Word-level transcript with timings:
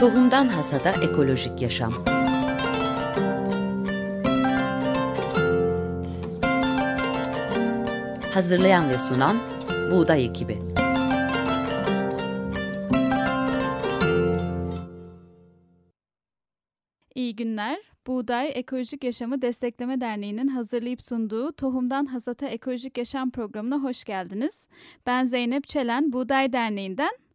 Tohumdan 0.00 0.48
Hasada 0.48 0.90
Ekolojik 0.90 1.62
Yaşam 1.62 1.92
Hazırlayan 8.34 8.88
ve 8.88 8.98
sunan 8.98 9.36
Buğday 9.90 10.24
Ekibi 10.24 10.58
İyi 17.14 17.36
günler. 17.36 17.78
Buğday 18.06 18.52
Ekolojik 18.54 19.04
Yaşamı 19.04 19.42
Destekleme 19.42 20.00
Derneği'nin 20.00 20.48
hazırlayıp 20.48 21.02
sunduğu 21.02 21.52
Tohumdan 21.52 22.06
Hasata 22.06 22.46
Ekolojik 22.46 22.98
Yaşam 22.98 23.30
programına 23.30 23.78
hoş 23.78 24.04
geldiniz. 24.04 24.66
Ben 25.06 25.24
Zeynep 25.24 25.66
Çelen, 25.66 26.12
Buğday 26.12 26.52
Derneği'nden. 26.52 27.25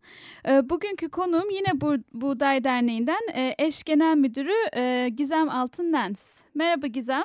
Ee, 0.47 0.69
bugünkü 0.69 1.09
konuğum 1.09 1.49
yine 1.49 1.81
Bu 1.81 1.95
Buğday 2.13 2.63
Derneği'nden 2.63 3.21
e, 3.35 3.55
eş 3.59 3.83
genel 3.83 4.17
müdürü 4.17 4.77
e, 4.77 5.09
Gizem 5.09 5.49
Altınlens. 5.49 6.39
Merhaba 6.55 6.87
Gizem. 6.87 7.23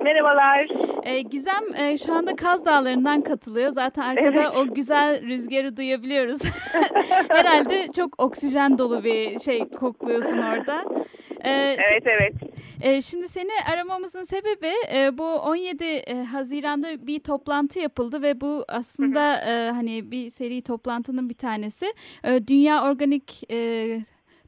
Merhabalar. 0.00 0.68
E, 1.02 1.20
Gizem 1.20 1.74
e, 1.76 1.98
şu 1.98 2.12
anda 2.14 2.36
Kaz 2.36 2.66
Dağları'ndan 2.66 3.20
katılıyor. 3.20 3.70
Zaten 3.70 4.02
arkada 4.02 4.40
evet. 4.40 4.56
o 4.56 4.74
güzel 4.74 5.22
rüzgarı 5.22 5.76
duyabiliyoruz. 5.76 6.42
Herhalde 7.28 7.86
çok 7.96 8.22
oksijen 8.22 8.78
dolu 8.78 9.04
bir 9.04 9.38
şey 9.38 9.68
kokluyorsun 9.68 10.38
orada. 10.38 10.84
E, 11.44 11.50
evet 11.90 12.06
evet. 12.06 12.34
E, 12.82 13.00
şimdi 13.00 13.28
seni 13.28 13.50
aramamızın 13.72 14.24
sebebi 14.24 14.72
e, 14.94 15.18
bu 15.18 15.24
17 15.24 15.84
e, 15.84 16.24
Haziran'da 16.24 17.06
bir 17.06 17.20
toplantı 17.20 17.78
yapıldı 17.78 18.22
ve 18.22 18.40
bu 18.40 18.64
aslında 18.68 19.40
e, 19.40 19.70
hani 19.70 20.10
bir 20.10 20.30
seri 20.30 20.62
toplantının 20.62 21.28
bir 21.28 21.34
tanesi. 21.34 21.94
E, 22.24 22.46
Dünya 22.46 22.84
Organik 22.84 23.50
e, 23.50 24.00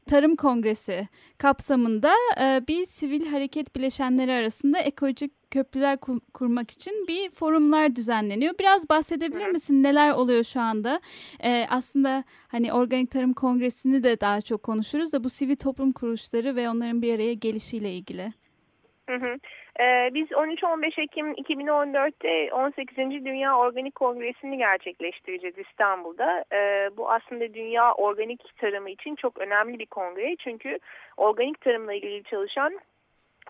Tarım 0.05 0.35
Kongresi 0.35 1.07
kapsamında 1.37 2.13
e, 2.41 2.67
bir 2.67 2.85
sivil 2.85 3.27
hareket 3.27 3.75
bileşenleri 3.75 4.31
arasında 4.31 4.79
ekolojik 4.79 5.44
köprüler 5.55 5.97
kur 5.97 6.19
kurmak 6.33 6.71
için 6.71 7.07
bir 7.07 7.29
forumlar 7.29 7.95
düzenleniyor. 7.95 8.53
Biraz 8.59 8.89
bahsedebilir 8.89 9.47
misin 9.47 9.83
neler 9.83 10.11
oluyor 10.11 10.43
şu 10.43 10.59
anda? 10.59 10.99
E, 11.43 11.65
aslında 11.69 12.23
hani 12.47 12.73
Organik 12.73 13.11
Tarım 13.11 13.33
Kongresi'ni 13.33 14.03
de 14.03 14.19
daha 14.19 14.41
çok 14.41 14.63
konuşuruz 14.63 15.13
da 15.13 15.23
bu 15.23 15.29
sivil 15.29 15.55
toplum 15.55 15.91
kuruluşları 15.91 16.55
ve 16.55 16.69
onların 16.69 17.01
bir 17.01 17.15
araya 17.15 17.33
gelişiyle 17.33 17.91
ilgili. 17.91 18.33
Hı 19.09 19.15
hı. 19.15 19.35
Ee, 19.79 20.09
biz 20.13 20.27
13-15 20.31 21.01
Ekim 21.01 21.33
2014'te 21.33 22.53
18. 22.53 23.25
Dünya 23.25 23.57
Organik 23.57 23.95
Kongresi'ni 23.95 24.57
gerçekleştireceğiz 24.57 25.57
İstanbul'da. 25.57 26.45
Ee, 26.53 26.89
bu 26.97 27.11
aslında 27.11 27.53
dünya 27.53 27.93
organik 27.93 28.57
tarımı 28.57 28.89
için 28.89 29.15
çok 29.15 29.37
önemli 29.37 29.79
bir 29.79 29.85
kongre. 29.85 30.35
Çünkü 30.35 30.79
organik 31.17 31.61
tarımla 31.61 31.93
ilgili 31.93 32.23
çalışan 32.23 32.79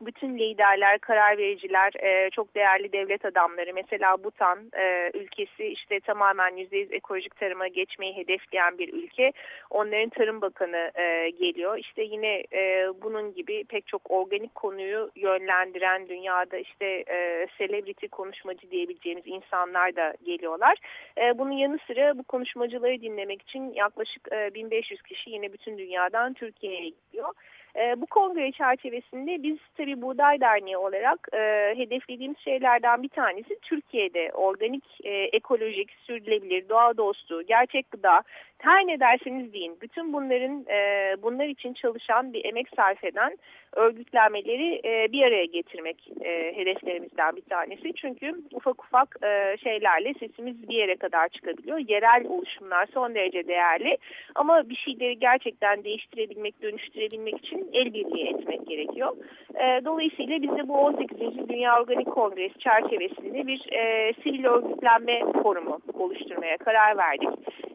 bütün 0.02 0.38
liderler, 0.38 1.00
karar 1.00 1.38
vericiler, 1.38 1.94
e, 2.04 2.30
çok 2.30 2.56
değerli 2.56 2.92
devlet 2.92 3.26
adamları 3.26 3.74
mesela 3.74 4.24
Butan 4.24 4.60
e, 4.74 5.12
ülkesi 5.14 5.66
işte 5.66 6.00
tamamen 6.00 6.58
%100 6.58 6.94
ekolojik 6.94 7.36
tarıma 7.36 7.68
geçmeyi 7.68 8.16
hedefleyen 8.16 8.78
bir 8.78 8.94
ülke. 8.94 9.32
Onların 9.70 10.10
Tarım 10.10 10.42
Bakanı 10.42 10.92
e, 10.96 11.30
geliyor. 11.30 11.78
İşte 11.78 12.04
yine 12.04 12.44
e, 12.54 12.88
bunun 13.02 13.34
gibi 13.34 13.64
pek 13.64 13.88
çok 13.88 14.12
organik 14.12 14.56
konuyu 14.56 15.12
yönlendiren 15.16 16.10
dünyada 16.10 16.58
işte 16.58 16.86
e, 16.86 17.48
celebrity 17.58 18.06
konuşmacı 18.08 18.72
diyebileceğimiz 18.72 19.28
insanlar 19.28 19.96
da 19.96 20.14
geliyorlar. 20.26 20.78
E, 21.18 21.38
bunun 21.38 21.52
yanı 21.52 21.78
sıra 21.88 22.18
bu 22.18 22.24
konuşmacıları 22.24 23.02
dinlemek 23.02 23.42
için 23.42 23.74
yaklaşık 23.74 24.28
e, 24.32 24.54
1500 24.54 25.02
kişi 25.02 25.30
yine 25.30 25.54
bütün 25.54 25.78
dünyadan 25.78 26.34
Türkiye'ye 26.34 26.90
gidiyor. 26.90 27.34
E, 27.76 28.02
bu 28.02 28.06
kongre 28.06 28.52
çerçevesinde 28.52 29.44
biz 29.44 29.58
tabii 29.78 30.02
Buğday 30.02 30.40
Derneği 30.42 30.78
olarak 30.78 31.28
e, 31.34 31.74
hedeflediğimiz 31.78 32.38
şeylerden 32.38 33.04
bir 33.04 33.10
tanesi 33.10 33.60
Türkiye'de 33.62 34.32
organik, 34.34 34.84
e, 35.04 35.12
ekolojik, 35.12 35.92
sürdürülebilir, 35.92 36.70
doğa 36.70 36.98
dostu, 36.98 37.42
gerçek 37.42 37.92
gıda, 37.92 38.24
her 38.66 38.88
ne 38.88 39.00
derseniz 39.00 39.54
deyin 39.54 39.78
bütün 39.82 40.14
bunların 40.14 40.66
e, 40.70 40.80
bunlar 41.24 41.46
için 41.46 41.74
çalışan 41.74 42.34
bir 42.34 42.46
emek 42.46 42.68
sarf 42.76 43.04
eden 43.04 43.38
örgütlenmeleri 43.74 44.82
e, 44.86 45.12
bir 45.12 45.24
araya 45.24 45.46
getirmek 45.46 46.12
e, 46.22 46.54
hedeflerimizden 46.56 47.36
bir 47.36 47.42
tanesi. 47.42 47.94
Çünkü 47.96 48.36
ufak 48.54 48.84
ufak 48.84 49.16
e, 49.24 49.58
şeylerle 49.64 50.14
sesimiz 50.14 50.70
bir 50.70 50.76
yere 50.76 50.96
kadar 50.96 51.30
çıkabiliyor. 51.30 51.78
Yerel 51.78 52.26
oluşumlar 52.28 52.88
son 52.94 53.16
derece 53.16 53.48
değerli 53.48 53.98
ama 54.36 54.70
bir 54.70 54.76
şeyleri 54.76 55.20
gerçekten 55.20 55.84
değiştirebilmek, 55.84 56.62
dönüştürebilmek 56.62 57.38
için 57.38 57.70
el 57.74 57.94
birliği 57.94 58.28
etmek 58.28 58.68
gerekiyor. 58.68 59.16
E, 59.56 59.86
dolayısıyla 59.86 60.42
biz 60.42 60.58
de 60.58 60.68
bu 60.68 60.78
18. 60.78 61.50
Dünya 61.50 61.82
Organik 61.82 62.08
Kongresi 62.08 62.60
çerçevesinde 62.60 63.48
bir 63.48 63.74
e, 63.74 64.14
sivil 64.24 64.46
örgütlenme 64.46 65.20
forumu 65.44 65.80
oluşturmaya 65.94 66.58
karar 66.58 66.98
verdik. 66.98 67.30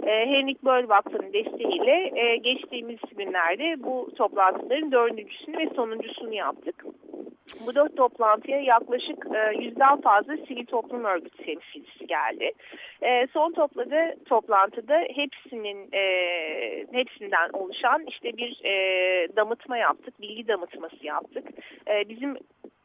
E, 0.07 0.27
Henrik 0.27 0.65
Böll 0.65 0.89
Vakfı'nın 0.89 1.33
desteğiyle 1.33 2.11
e, 2.15 2.37
geçtiğimiz 2.37 2.99
günlerde 3.17 3.83
bu 3.83 4.09
toplantıların 4.17 4.93
dördüncüsünü 4.93 5.59
ve 5.59 5.71
sonuncusunu 5.75 6.35
yaptık. 6.35 6.85
Bu 7.67 7.75
dört 7.75 7.97
toplantıya 7.97 8.61
yaklaşık 8.61 9.27
e, 9.35 9.63
yüzden 9.63 10.01
fazla 10.01 10.37
sivil 10.37 10.67
toplum 10.67 11.05
örgütü 11.05 11.45
temsilcisi 11.45 12.07
geldi. 12.07 12.53
E, 13.03 13.27
son 13.27 13.53
topladı, 13.53 14.25
toplantıda 14.25 14.99
hepsinin 15.15 15.89
e, 15.93 16.03
hepsinden 16.93 17.51
oluşan 17.53 18.05
işte 18.09 18.37
bir 18.37 18.61
e, 18.65 19.37
damıtma 19.37 19.77
yaptık, 19.79 20.21
bilgi 20.21 20.49
damıtması 20.49 21.07
yaptık. 21.07 21.45
E, 21.89 22.09
bizim 22.09 22.37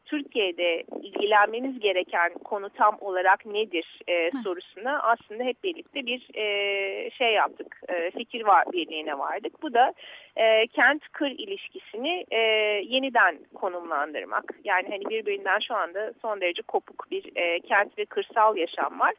Türkiye'de 0.06 0.84
ilgilenmeniz 1.02 1.80
gereken 1.80 2.34
konu 2.34 2.70
tam 2.70 2.96
olarak 3.00 3.46
nedir 3.46 4.00
e, 4.08 4.30
sorusuna 4.44 5.02
aslında 5.02 5.44
hep 5.44 5.64
birlikte 5.64 6.06
bir 6.06 6.28
e, 6.34 7.10
şey 7.10 7.32
yaptık, 7.32 7.80
e, 7.88 8.10
fikir 8.10 8.44
var, 8.46 8.64
birliğine 8.72 9.18
vardık. 9.18 9.62
Bu 9.62 9.74
da 9.74 9.94
e, 10.36 10.66
kent-kır 10.66 11.30
ilişkisini 11.30 12.24
e, 12.30 12.38
yeniden 12.84 13.38
konumlandırmak. 13.54 14.44
Yani 14.64 14.88
hani 14.90 15.04
birbirinden 15.10 15.58
şu 15.58 15.74
anda 15.74 16.12
son 16.22 16.40
derece 16.40 16.62
kopuk 16.62 17.10
bir 17.10 17.36
e, 17.36 17.60
kent 17.60 17.98
ve 17.98 18.04
kırsal 18.04 18.56
yaşam 18.56 19.00
var. 19.00 19.14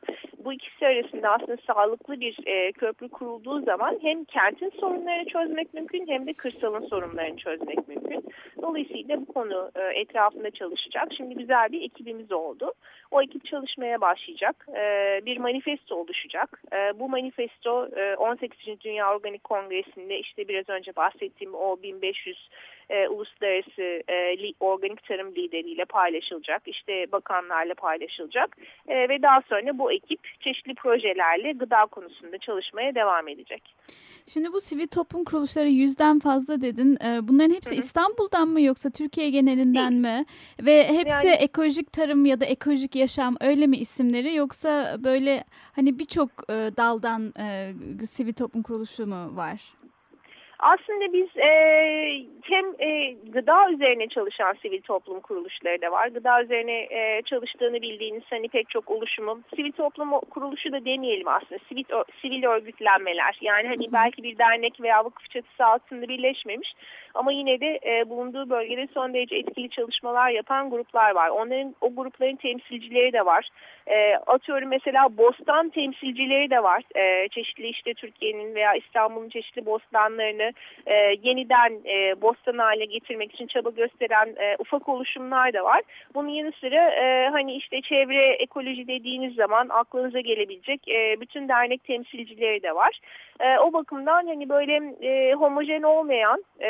Bu 0.45 0.53
ikisi 0.53 0.87
arasında 0.87 1.29
aslında 1.29 1.57
sağlıklı 1.67 2.19
bir 2.19 2.37
e, 2.45 2.71
köprü 2.71 3.09
kurulduğu 3.09 3.61
zaman 3.61 3.99
hem 4.01 4.23
kentin 4.23 4.69
sorunlarını 4.69 5.25
çözmek 5.25 5.73
mümkün 5.73 6.07
hem 6.07 6.27
de 6.27 6.33
kırsalın 6.33 6.87
sorunlarını 6.87 7.37
çözmek 7.37 7.87
mümkün. 7.87 8.25
Dolayısıyla 8.61 9.21
bu 9.21 9.33
konu 9.33 9.71
e, 9.75 9.99
etrafında 9.99 10.51
çalışacak. 10.51 11.07
Şimdi 11.17 11.35
güzel 11.35 11.71
bir 11.71 11.81
ekibimiz 11.81 12.31
oldu. 12.31 12.73
O 13.11 13.21
ekip 13.21 13.45
çalışmaya 13.45 14.01
başlayacak. 14.01 14.67
E, 14.75 15.21
bir 15.25 15.37
manifesto 15.37 15.95
oluşacak. 15.95 16.61
E, 16.73 16.99
bu 16.99 17.09
manifesto 17.09 17.87
e, 17.95 18.15
18. 18.15 18.79
Dünya 18.79 19.13
Organik 19.13 19.43
Kongresi'nde 19.43 20.19
işte 20.19 20.47
biraz 20.47 20.69
önce 20.69 20.95
bahsettiğim 20.95 21.55
o 21.55 21.77
1500 21.83 22.49
e, 22.89 23.07
uluslararası 23.07 24.03
e, 24.07 24.37
li, 24.37 24.53
organik 24.59 25.03
tarım 25.03 25.35
lideriyle 25.35 25.85
paylaşılacak. 25.85 26.61
İşte 26.65 27.11
bakanlarla 27.11 27.73
paylaşılacak. 27.73 28.57
E, 28.87 29.09
ve 29.09 29.21
daha 29.21 29.41
sonra 29.49 29.77
bu 29.77 29.91
ekip 29.91 30.19
çeşitli 30.41 30.75
projelerle 30.75 31.51
gıda 31.51 31.85
konusunda 31.85 32.37
çalışmaya 32.37 32.95
devam 32.95 33.27
edecek. 33.27 33.75
Şimdi 34.25 34.53
bu 34.53 34.61
sivil 34.61 34.87
toplum 34.87 35.23
kuruluşları 35.23 35.69
yüzden 35.69 36.19
fazla 36.19 36.61
dedin. 36.61 36.97
E, 37.05 37.27
bunların 37.27 37.53
hepsi 37.53 37.71
hı 37.71 37.75
hı. 37.75 37.79
İstanbul'dan 37.79 38.47
mı 38.47 38.61
yoksa 38.61 38.89
Türkiye 38.89 39.29
genelinden 39.29 39.91
Değil. 39.91 40.01
mi? 40.01 40.25
Ve 40.61 40.87
hepsi 40.87 41.27
yani, 41.27 41.37
ekolojik 41.37 41.93
tarım 41.93 42.25
ya 42.25 42.39
da 42.39 42.45
ekolojik 42.45 42.95
yaşam 42.95 43.35
öyle 43.41 43.67
mi 43.67 43.77
isimleri 43.77 44.35
yoksa 44.35 44.97
böyle 45.03 45.43
hani 45.75 45.99
birçok 45.99 46.29
e, 46.49 46.53
daldan 46.77 47.33
e, 47.39 47.73
sivil 48.05 48.33
toplum 48.33 48.63
kuruluşu 48.63 49.07
mu 49.07 49.35
var? 49.35 49.61
Aslında 50.59 51.13
biz 51.13 51.37
e, 51.37 51.49
hem 52.43 52.65
e, 52.79 53.11
gıda 53.11 53.71
üzerine 53.71 54.07
çalışan 54.07 54.53
sivil 54.61 54.81
toplum 54.81 55.19
kuruluşları 55.19 55.81
da 55.81 55.91
var. 55.91 56.07
Gıda 56.07 56.43
üzerine 56.43 56.79
e, 56.81 57.21
çalıştığını 57.25 57.81
bildiğiniz 57.81 58.23
hani 58.29 58.47
pek 58.47 58.69
çok 58.69 58.91
oluşumu, 58.91 59.41
sivil 59.55 59.71
toplum 59.71 60.11
kuruluşu 60.19 60.71
da 60.71 60.85
demeyelim 60.85 61.27
aslında. 61.27 61.59
Sivil, 61.69 61.83
sivil 62.21 62.43
örgütlenmeler 62.43 63.37
yani 63.41 63.67
hani 63.67 63.93
belki 63.93 64.23
bir 64.23 64.37
dernek 64.37 64.81
veya 64.81 65.05
vakıf 65.05 65.29
çatısı 65.29 65.65
altında 65.65 66.07
birleşmemiş 66.07 66.73
ama 67.13 67.31
yine 67.31 67.59
de 67.59 67.79
e, 67.85 68.09
bulunduğu 68.09 68.49
bölgede 68.49 68.87
son 68.93 69.13
derece 69.13 69.35
etkili 69.35 69.69
çalışmalar 69.69 70.29
yapan 70.29 70.69
gruplar 70.69 71.11
var. 71.11 71.29
Onların 71.29 71.75
o 71.81 71.95
grupların 71.95 72.35
temsilcileri 72.35 73.13
de 73.13 73.25
var. 73.25 73.49
E, 73.87 74.15
atıyorum 74.15 74.69
mesela 74.69 75.17
bostan 75.17 75.69
temsilcileri 75.69 76.49
de 76.49 76.63
var. 76.63 76.83
E, 76.95 77.27
çeşitli 77.29 77.67
işte 77.67 77.93
Türkiye'nin 77.93 78.55
veya 78.55 78.73
İstanbul'un 78.73 79.29
çeşitli 79.29 79.65
bostanlarını 79.65 80.46
e, 80.85 80.95
yeniden 81.23 81.81
e, 81.85 82.21
bostan 82.21 82.57
hale 82.57 82.85
getirmek 82.85 83.33
için 83.33 83.47
çaba 83.47 83.69
gösteren 83.69 84.35
e, 84.37 84.55
ufak 84.59 84.89
oluşumlar 84.89 85.53
da 85.53 85.63
var. 85.63 85.81
Bunun 86.15 86.29
yanı 86.29 86.51
sıra 86.51 86.89
e, 86.89 87.29
hani 87.29 87.55
işte 87.55 87.81
çevre 87.81 88.33
ekoloji 88.33 88.87
dediğiniz 88.87 89.35
zaman 89.35 89.69
aklınıza 89.69 90.19
gelebilecek 90.19 90.87
e, 90.87 91.21
bütün 91.21 91.47
dernek 91.47 91.83
temsilcileri 91.83 92.63
de 92.63 92.75
var. 92.75 92.99
E, 93.39 93.57
o 93.57 93.73
bakımdan 93.73 94.27
hani 94.27 94.49
böyle 94.49 94.75
e, 95.01 95.33
homojen 95.33 95.81
olmayan 95.81 96.43
e, 96.61 96.69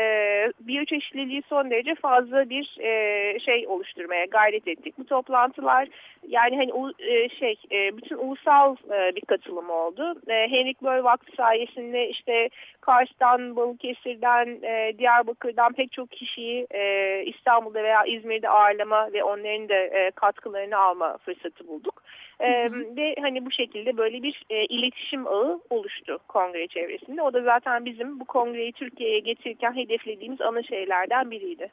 biyoçeşitliliği 0.59 1.43
son 1.49 1.71
derece 1.71 1.95
fazla 1.95 2.49
bir 2.49 2.77
e, 2.79 3.39
şey 3.39 3.67
oluşturmaya 3.67 4.25
gayret 4.25 4.67
ettik. 4.67 4.97
Bu 4.97 5.05
toplantılar 5.05 5.87
yani 6.27 6.55
hani 6.57 6.93
e, 6.99 7.29
şey 7.29 7.55
e, 7.71 7.97
bütün 7.97 8.17
ulusal 8.17 8.75
e, 8.91 9.15
bir 9.15 9.21
katılım 9.21 9.69
oldu. 9.69 10.15
E, 10.27 10.33
Henrik 10.33 10.81
Böll 10.81 11.03
Vakfı 11.03 11.31
sayesinde 11.35 12.09
işte 12.09 12.49
Kars'tan, 12.81 13.55
Balıkesir'den, 13.67 14.63
e, 14.63 14.97
Diyarbakır'dan 14.97 15.73
pek 15.73 15.91
çok 15.91 16.11
kişiyi 16.11 16.67
e, 16.71 17.23
İstanbul'da 17.25 17.83
veya 17.83 18.05
İzmir'de 18.05 18.49
ağırlama 18.49 19.13
ve 19.13 19.23
onların 19.23 19.69
da 19.69 19.75
e, 19.75 20.11
katkılarını 20.11 20.77
alma 20.77 21.17
fırsatı 21.17 21.67
bulduk. 21.67 22.03
E, 22.39 22.71
ve 22.71 23.15
hani 23.21 23.45
bu 23.45 23.51
şekilde 23.51 23.97
böyle 23.97 24.23
bir 24.23 24.43
e, 24.49 24.65
iletişim 24.65 25.27
ağı 25.27 25.61
oluştu 25.69 26.19
kongre 26.27 26.67
çevresinde. 26.67 27.21
O 27.21 27.33
da 27.33 27.41
zaten 27.41 27.85
bizim 27.85 28.19
bu 28.19 28.25
kongreyi 28.25 28.71
Türkiye'ye 28.71 29.19
getirirken 29.19 29.75
hedeflediğimiz 29.75 30.41
ana 30.41 30.63
şeylerden 30.63 31.31
biriydi. 31.31 31.71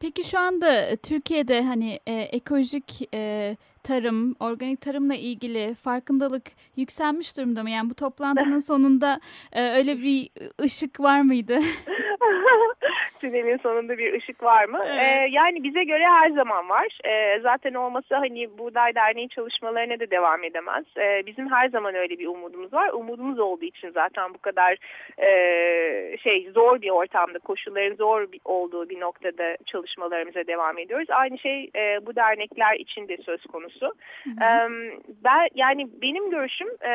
Peki 0.00 0.24
şu 0.24 0.38
anda 0.38 0.96
Türkiye'de 0.96 1.62
hani 1.62 2.00
e, 2.06 2.12
ekolojik 2.14 3.08
e, 3.14 3.56
tarım, 3.82 4.36
organik 4.40 4.80
tarımla 4.80 5.14
ilgili 5.14 5.74
farkındalık 5.74 6.44
yükselmiş 6.76 7.36
durumda 7.36 7.62
mı? 7.62 7.70
Yani 7.70 7.90
bu 7.90 7.94
toplantının 7.94 8.58
sonunda 8.58 9.20
e, 9.52 9.62
öyle 9.62 10.02
bir 10.02 10.30
ışık 10.62 11.00
var 11.00 11.22
mıydı? 11.22 11.58
Tünelin 13.20 13.56
sonunda 13.56 13.98
bir 13.98 14.12
ışık 14.12 14.42
var 14.42 14.64
mı? 14.64 14.84
Evet. 14.86 14.98
Ee, 15.00 15.26
yani 15.30 15.62
bize 15.62 15.84
göre 15.84 16.06
her 16.06 16.30
zaman 16.30 16.68
var. 16.68 16.98
Ee, 17.04 17.40
zaten 17.40 17.74
olmasa 17.74 18.20
hani 18.20 18.58
Buğday 18.58 18.94
Derneği 18.94 19.28
çalışmalarına 19.28 20.00
da 20.00 20.10
devam 20.10 20.44
edemez. 20.44 20.84
Ee, 20.98 21.22
bizim 21.26 21.50
her 21.50 21.68
zaman 21.68 21.94
öyle 21.94 22.18
bir 22.18 22.26
umudumuz 22.26 22.72
var. 22.72 22.88
Umudumuz 22.88 23.38
olduğu 23.38 23.64
için 23.64 23.90
zaten 23.90 24.34
bu 24.34 24.38
kadar 24.38 24.76
e, 25.18 25.30
şey 26.18 26.50
zor 26.54 26.82
bir 26.82 26.90
ortamda, 26.90 27.38
koşulların 27.38 27.96
zor 27.96 28.32
bir, 28.32 28.40
olduğu 28.44 28.88
bir 28.88 29.00
noktada 29.00 29.56
çalışmalarımıza 29.66 30.46
devam 30.46 30.78
ediyoruz. 30.78 31.10
Aynı 31.10 31.38
şey 31.38 31.70
e, 31.76 32.06
bu 32.06 32.16
dernekler 32.16 32.76
için 32.76 33.08
de 33.08 33.16
söz 33.16 33.42
konusu. 33.42 33.86
Hı 34.24 34.30
hı. 34.30 34.68
ben 35.24 35.48
yani 35.54 35.88
benim 36.02 36.30
görüşüm 36.30 36.68
e, 36.68 36.92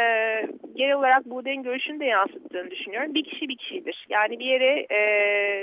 genel 0.75 0.95
olarak 0.95 1.25
Buğday'ın 1.25 1.63
görüşünü 1.63 1.99
de 1.99 2.05
yansıttığını 2.05 2.71
düşünüyorum. 2.71 3.13
Bir 3.13 3.23
kişi 3.23 3.49
bir 3.49 3.57
kişidir. 3.57 4.05
Yani 4.09 4.39
bir 4.39 4.45
yere 4.45 4.85
e, 4.89 5.12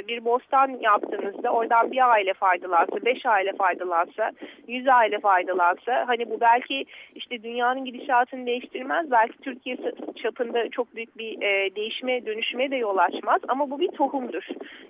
bir 0.09 0.25
bostan 0.25 0.79
yaptığınızda 0.81 1.51
oradan 1.51 1.93
bir 1.93 2.11
aile 2.11 2.33
faydalansa, 2.35 3.05
beş 3.05 3.27
aile 3.27 3.53
faydalansa, 3.53 4.31
yüz 4.69 4.89
aile 4.89 5.19
faydalansa 5.19 6.05
hani 6.07 6.31
bu 6.31 6.41
belki 6.41 6.85
işte 7.15 7.43
dünyanın 7.43 7.85
gidişatını 7.85 8.47
değiştirmez. 8.47 9.11
Belki 9.11 9.39
Türkiye 9.39 9.77
çapında 10.23 10.71
çok 10.71 10.97
büyük 10.97 11.19
bir 11.19 11.43
e, 11.43 11.75
değişime, 11.77 12.27
dönüşüme 12.27 12.71
de 12.71 12.77
yol 12.77 12.97
açmaz. 12.97 13.41
Ama 13.49 13.71
bu 13.71 13.81
bir 13.81 13.89
tohumdur. 13.89 14.47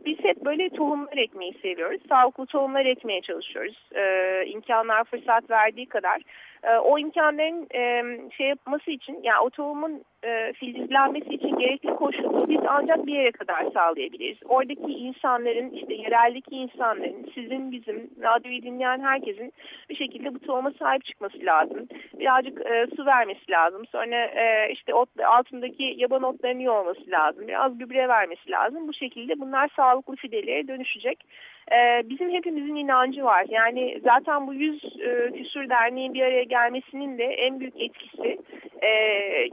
Biz 0.07 0.19
hep 0.23 0.45
böyle 0.45 0.69
tohumlar 0.69 1.17
ekmeyi 1.17 1.55
seviyoruz. 1.63 2.01
Sağlıklı 2.09 2.47
tohumlar 2.47 2.87
ekmeye 2.87 3.21
çalışıyoruz. 3.21 3.91
E, 3.95 4.45
imkanlar 4.47 5.05
fırsat 5.05 5.51
verdiği 5.51 5.87
kadar 5.87 6.23
e, 6.63 6.79
o 6.79 6.99
imkanların 6.99 7.67
e, 7.75 8.05
şey 8.37 8.49
yapması 8.49 8.91
için 8.91 9.21
yani 9.23 9.41
o 9.41 9.51
e, 10.25 10.53
filizlenmesi 10.53 11.35
için 11.35 11.59
gerekli 11.59 11.89
koşulu 11.89 12.49
biz 12.49 12.61
ancak 12.69 13.07
bir 13.07 13.15
yere 13.15 13.31
kadar 13.31 13.71
sağlayabiliriz. 13.75 14.39
Oradaki 14.49 14.93
insanların 14.93 15.71
işte 15.71 15.95
yereldeki 15.95 16.57
insanların 16.57 17.31
sizin 17.35 17.73
bizim 17.73 18.11
radyoyu 18.23 18.63
dinleyen 18.63 19.01
herkesin 19.01 19.53
bir 19.91 19.97
şekilde 19.97 20.35
bu 20.35 20.39
tohuma 20.39 20.71
sahip 20.71 21.05
çıkması 21.05 21.39
lazım. 21.43 21.89
Birazcık 22.19 22.61
e, 22.67 22.87
su 22.97 23.07
vermesi 23.07 23.51
lazım. 23.51 23.87
Sonra 23.87 24.25
e, 24.25 24.73
işte 24.73 24.95
ot, 24.95 25.09
altındaki 25.25 25.95
yaban 25.97 26.23
otlarının 26.23 26.61
iyi 26.61 26.71
olması 26.71 27.11
lazım. 27.11 27.49
Biraz 27.49 27.79
gübre 27.79 28.09
vermesi 28.09 28.51
lazım. 28.51 28.89
Bu 28.89 28.95
şekilde 28.95 29.41
bunlar 29.41 29.71
sağlıklı 29.77 30.17
fidelere 30.17 30.69
dönüşecek. 30.69 31.19
Ee, 31.73 32.03
bizim 32.11 32.31
hepimizin 32.31 32.75
inancı 32.75 33.25
var. 33.25 33.47
Yani 33.49 34.01
zaten 34.05 34.47
bu 34.47 34.55
yüz 34.55 34.85
e, 34.85 35.69
derneğin 35.71 36.15
bir 36.15 36.23
araya 36.23 36.43
gelmesinin 36.43 37.19
de 37.19 37.25
en 37.25 37.61
büyük 37.61 37.81
etkisi 37.81 38.39
e, 38.83 38.89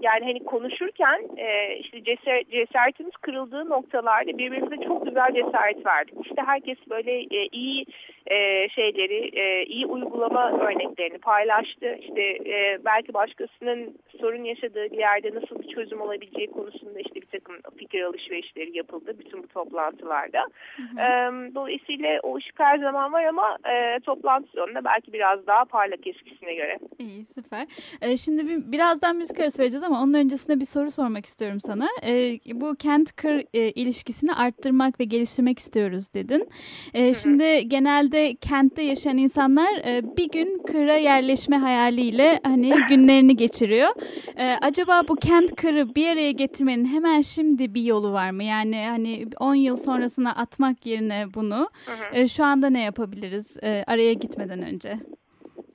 yani 0.02 0.26
hani 0.26 0.44
konuşurken 0.44 1.22
e, 1.38 1.76
işte 1.76 2.04
cesaret, 2.04 2.52
cesaretimiz 2.52 3.16
kırıldığı 3.22 3.70
noktalarda 3.70 4.38
birbirimize 4.38 4.86
çok 4.86 5.06
güzel 5.06 5.34
cesaret 5.34 5.86
verdik. 5.86 6.16
İşte 6.24 6.42
herkes 6.46 6.78
böyle 6.90 7.12
e, 7.12 7.48
iyi 7.52 7.86
e, 8.32 8.70
şeyleri, 8.70 9.40
e, 9.40 9.66
iyi 9.66 9.86
uygulama 9.86 10.52
örneklerini 10.52 11.18
paylaştı. 11.18 11.98
İşte 12.02 12.22
e, 12.22 12.78
belki 12.86 13.14
başkasının 13.14 13.98
sorun 14.22 14.44
yaşadığı 14.44 14.92
bir 14.92 14.98
yerde 14.98 15.36
nasıl 15.36 15.60
bir 15.60 15.68
çözüm 15.68 16.02
olabileceği 16.02 16.48
konusunda 16.48 17.00
işte 17.00 17.16
bir 17.16 17.40
takım 17.40 17.56
fikir 17.78 18.02
alışverişleri 18.02 18.78
yapıldı 18.78 19.16
bütün 19.20 19.44
bu 19.44 19.48
toplantılarda. 19.48 20.40
Hı 20.76 20.84
hı. 20.84 21.00
E, 21.00 21.56
dolayısıyla 21.56 22.20
o 22.24 22.36
ışık 22.36 22.60
her 22.60 22.78
zaman 22.78 23.14
var 23.14 23.24
ama 23.24 23.58
e, 23.70 24.00
toplantı 24.00 24.48
sonunda 24.52 24.84
belki 24.86 25.14
biraz 25.14 25.48
daha 25.48 25.66
parlak 25.66 26.08
eskisine 26.08 26.54
göre. 26.56 26.78
İyi 27.00 27.26
süper. 27.26 27.68
E, 28.02 28.18
şimdi 28.18 28.48
bir, 28.48 28.72
birazdan 28.72 29.16
müzik 29.16 29.40
arası 29.40 29.62
vereceğiz 29.62 29.84
ama 29.84 30.02
onun 30.04 30.14
öncesinde 30.14 30.60
bir 30.60 30.66
soru 30.66 30.92
sormak 30.92 31.26
istiyorum 31.26 31.60
sana. 31.60 31.88
E, 32.04 32.40
bu 32.62 32.76
kent-kır 32.76 33.44
e, 33.54 33.72
ilişkisini 33.72 34.34
arttırmak 34.34 35.00
ve 35.00 35.04
geliştirmek 35.04 35.60
istiyoruz 35.60 36.14
dedin. 36.14 36.50
E, 36.94 37.14
şimdi 37.14 37.68
genelde 37.68 38.17
kentte 38.42 38.82
yaşayan 38.82 39.18
insanlar 39.18 39.86
e, 39.86 40.18
bir 40.18 40.30
gün 40.30 40.64
kıra 40.68 40.98
yerleşme 40.98 41.58
hayaliyle 41.58 42.40
hani 42.44 42.74
günlerini 42.90 43.36
geçiriyor. 43.36 43.90
E, 44.38 44.58
acaba 44.62 45.02
bu 45.08 45.16
kent-kırı 45.16 45.96
bir 45.96 46.08
araya 46.08 46.32
getirmenin 46.32 46.86
hemen 46.86 47.22
şimdi 47.22 47.74
bir 47.74 47.82
yolu 47.82 48.12
var 48.12 48.32
mı? 48.32 48.44
Yani 48.44 48.86
hani 48.90 49.28
10 49.40 49.56
yıl 49.56 49.76
sonrasına 49.76 50.36
atmak 50.36 50.86
yerine 50.86 51.26
bunu 51.34 51.70
e, 52.14 52.28
şu 52.28 52.44
anda 52.44 52.70
ne 52.70 52.82
yapabiliriz 52.82 53.58
e, 53.64 53.84
araya 53.88 54.14
gitmeden 54.14 54.62
önce? 54.62 54.98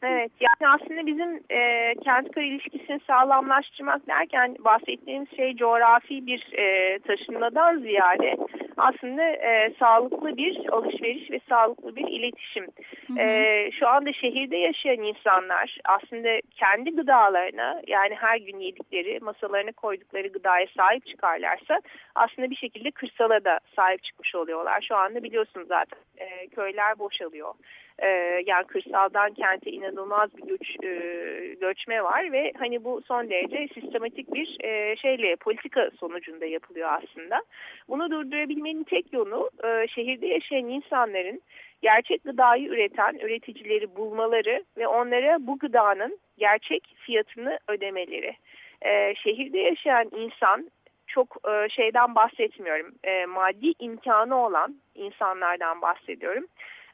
Evet 0.02 0.32
yani 0.40 0.72
aslında 0.75 1.06
bizim 1.06 1.40
e, 1.50 1.94
kent 2.04 2.34
köy 2.34 2.49
ilişkisini 2.49 3.00
sağlamlaştırmak 3.06 4.06
derken 4.06 4.56
bahsettiğimiz 4.60 5.28
şey 5.37 5.56
coğrafi 5.56 6.26
bir 6.26 6.52
e, 6.52 6.99
taşınmadan 6.99 7.78
ziyade 7.78 8.37
aslında 8.76 9.22
e, 9.22 9.75
sağlıklı 9.78 10.37
bir 10.37 10.69
alışveriş 10.72 11.31
ve 11.31 11.40
sağlıklı 11.49 11.96
bir 11.96 12.08
iletişim. 12.08 12.66
Hı 13.06 13.12
hı. 13.12 13.19
E, 13.19 13.70
şu 13.72 13.88
anda 13.88 14.12
şehirde 14.12 14.56
yaşayan 14.56 15.02
insanlar 15.02 15.78
aslında 15.84 16.40
kendi 16.50 16.90
gıdalarına 16.90 17.82
yani 17.87 18.14
her 18.14 18.37
gün 18.37 18.58
yedikleri 18.58 19.20
masalarına 19.20 19.72
koydukları 19.72 20.28
gıdaya 20.28 20.66
sahip 20.76 21.06
çıkarlarsa 21.06 21.81
aslında 22.14 22.50
bir 22.50 22.56
şekilde 22.56 22.90
kırsala 22.90 23.44
da 23.44 23.60
sahip 23.76 24.02
çıkmış 24.02 24.35
oluyorlar. 24.35 24.85
Şu 24.88 24.97
anda 24.97 25.23
biliyorsunuz 25.23 25.68
zaten 25.68 25.99
e, 26.16 26.49
köyler 26.49 26.99
boşalıyor. 26.99 27.54
E, 27.99 28.08
yani 28.46 28.66
kırsaldan 28.66 29.34
kente 29.34 29.70
inanılmaz 29.70 30.37
bir 30.37 30.42
göç, 30.42 30.84
e, 30.84 31.54
göçme 31.61 32.04
var 32.04 32.32
ve 32.32 32.52
hani 32.58 32.84
bu 32.84 33.02
son 33.02 33.30
derece 33.30 33.68
sistematik 33.75 34.34
bir 34.34 34.56
e, 34.64 34.96
şeyle 34.96 35.37
politika 35.37 35.90
sonucunda 36.00 36.46
yapılıyor 36.46 36.88
aslında. 36.92 37.42
Bunu 37.88 38.11
durdurabilmenin 38.11 38.84
tek 38.84 39.12
yolu 39.12 39.50
e, 39.64 39.88
şehirde 39.88 40.26
yaşayan 40.26 40.68
insanların 40.68 41.42
gerçek 41.82 42.25
gıdayı 42.25 42.68
üreten 42.68 43.14
üreticileri 43.14 43.96
bulmaları 43.96 44.64
ve 44.76 44.87
onlara 44.87 45.46
bu 45.46 45.58
gıdanın 45.58 46.18
gerçek 46.38 46.96
fiyatını 46.99 47.58
ödemeleri. 47.68 48.37
E, 48.82 49.14
şehirde 49.14 49.58
yaşayan 49.58 50.11
insan 50.16 50.70
çok 51.06 51.37
e, 51.49 51.68
şeyden 51.68 52.14
bahsetmiyorum. 52.14 52.92
E, 53.04 53.26
maddi 53.26 53.72
imkanı 53.78 54.44
olan 54.46 54.76
insanlardan 54.94 55.82
bahsediyorum. 55.82 56.46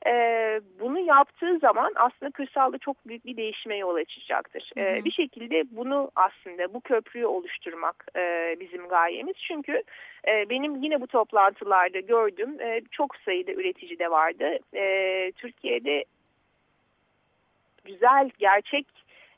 E, 0.07 0.13
bunu 0.81 0.99
yaptığı 0.99 1.59
zaman 1.59 1.93
aslında 1.97 2.31
kırsalda 2.31 2.79
çok 2.79 3.09
büyük 3.09 3.27
bir 3.27 3.37
değişime 3.37 3.77
yol 3.77 3.95
açacaktır. 3.95 4.71
E, 4.77 5.05
bir 5.05 5.11
şekilde 5.11 5.65
bunu 5.71 6.11
aslında 6.17 6.75
bu 6.75 6.81
köprüyü 6.81 7.27
oluşturmak 7.27 8.07
e, 8.17 8.57
bizim 8.61 8.89
gayemiz. 8.89 9.37
Çünkü 9.37 9.83
e, 10.29 10.51
benim 10.51 10.77
yine 10.83 11.01
bu 11.01 11.07
toplantılarda 11.07 12.01
gördüğüm 12.01 12.61
e, 12.61 12.81
çok 12.91 13.17
sayıda 13.17 13.53
üretici 13.53 13.99
de 13.99 14.11
vardı. 14.11 14.59
E, 14.75 15.33
Türkiye'de 15.37 16.05
güzel, 17.85 18.31
gerçek 18.39 18.87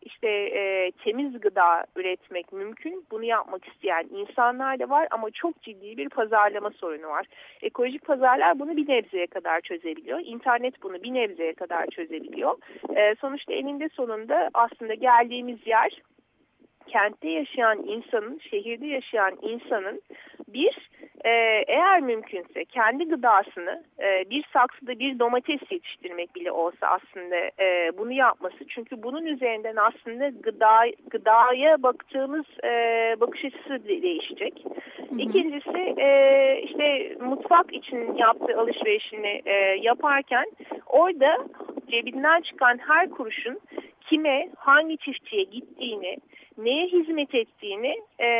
işte 0.03 0.29
e, 0.29 0.93
temiz 1.05 1.41
gıda 1.41 1.85
üretmek 1.97 2.53
mümkün. 2.53 3.05
Bunu 3.11 3.25
yapmak 3.25 3.69
isteyen 3.69 4.09
insanlar 4.11 4.79
da 4.79 4.91
var 4.91 5.09
ama 5.11 5.31
çok 5.31 5.63
ciddi 5.63 5.97
bir 5.97 6.09
pazarlama 6.09 6.71
sorunu 6.71 7.09
var. 7.09 7.27
Ekolojik 7.63 8.05
pazarlar 8.05 8.59
bunu 8.59 8.77
bir 8.77 8.89
nebzeye 8.89 9.27
kadar 9.27 9.61
çözebiliyor. 9.61 10.21
İnternet 10.25 10.83
bunu 10.83 11.03
bir 11.03 11.15
nebzeye 11.15 11.55
kadar 11.55 11.87
çözebiliyor. 11.87 12.59
E, 12.97 13.15
sonuçta 13.21 13.53
eninde 13.53 13.89
sonunda 13.89 14.51
aslında 14.55 14.95
geldiğimiz 14.95 15.67
yer 15.67 16.03
kentte 16.93 17.29
yaşayan 17.29 17.79
insanın, 17.87 18.39
şehirde 18.51 18.87
yaşayan 18.87 19.39
insanın 19.43 20.03
bir 20.49 20.91
e, 21.25 21.31
eğer 21.69 22.01
mümkünse 22.01 22.65
kendi 22.65 23.05
gıdasını 23.09 23.85
e, 24.03 24.31
bir 24.31 24.45
saksıda 24.53 24.99
bir 24.99 25.19
domates 25.19 25.61
yetiştirmek 25.71 26.35
bile 26.35 26.53
olsa 26.53 26.87
aslında 26.87 27.37
e, 27.37 27.99
bunu 27.99 28.13
yapması. 28.13 28.69
Çünkü 28.69 29.03
bunun 29.03 29.27
üzerinden 29.27 29.77
aslında 29.77 30.29
gıda 30.29 30.81
gıdaya 31.11 31.83
baktığımız 31.83 32.47
e, 32.65 32.71
bakış 33.21 33.45
açısı 33.45 33.89
değişecek. 33.89 34.65
Hı 34.97 35.15
hı. 35.15 35.19
İkincisi 35.19 35.95
e, 35.99 36.61
işte 36.65 37.17
mutfak 37.21 37.75
için 37.75 38.15
yaptığı 38.15 38.59
alışverişini 38.61 39.43
e, 39.47 39.55
yaparken 39.83 40.47
orada 40.87 41.37
cebinden 41.91 42.41
çıkan 42.41 42.79
her 42.79 43.11
kuruşun 43.11 43.59
kime, 44.11 44.49
hangi 44.57 44.99
çiftçiye 44.99 45.43
gittiğini, 45.43 46.17
neye 46.59 46.87
hizmet 46.87 47.35
ettiğini 47.35 47.97
e, 48.21 48.31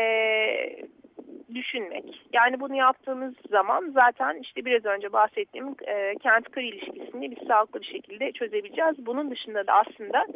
düşünmek. 1.55 2.05
Yani 2.33 2.61
bunu 2.61 2.75
yaptığımız 2.75 3.35
zaman 3.51 3.91
zaten 3.95 4.39
işte 4.43 4.65
biraz 4.65 4.85
önce 4.85 5.13
bahsettiğim 5.13 5.69
e, 5.87 6.15
kent-kır 6.23 6.63
ilişkisini 6.63 7.31
biz 7.31 7.49
sağlıklı 7.49 7.81
bir 7.81 7.87
şekilde 7.87 8.33
çözebileceğiz. 8.33 9.07
Bunun 9.07 9.31
dışında 9.31 9.67
da 9.67 9.73
aslında 9.73 10.27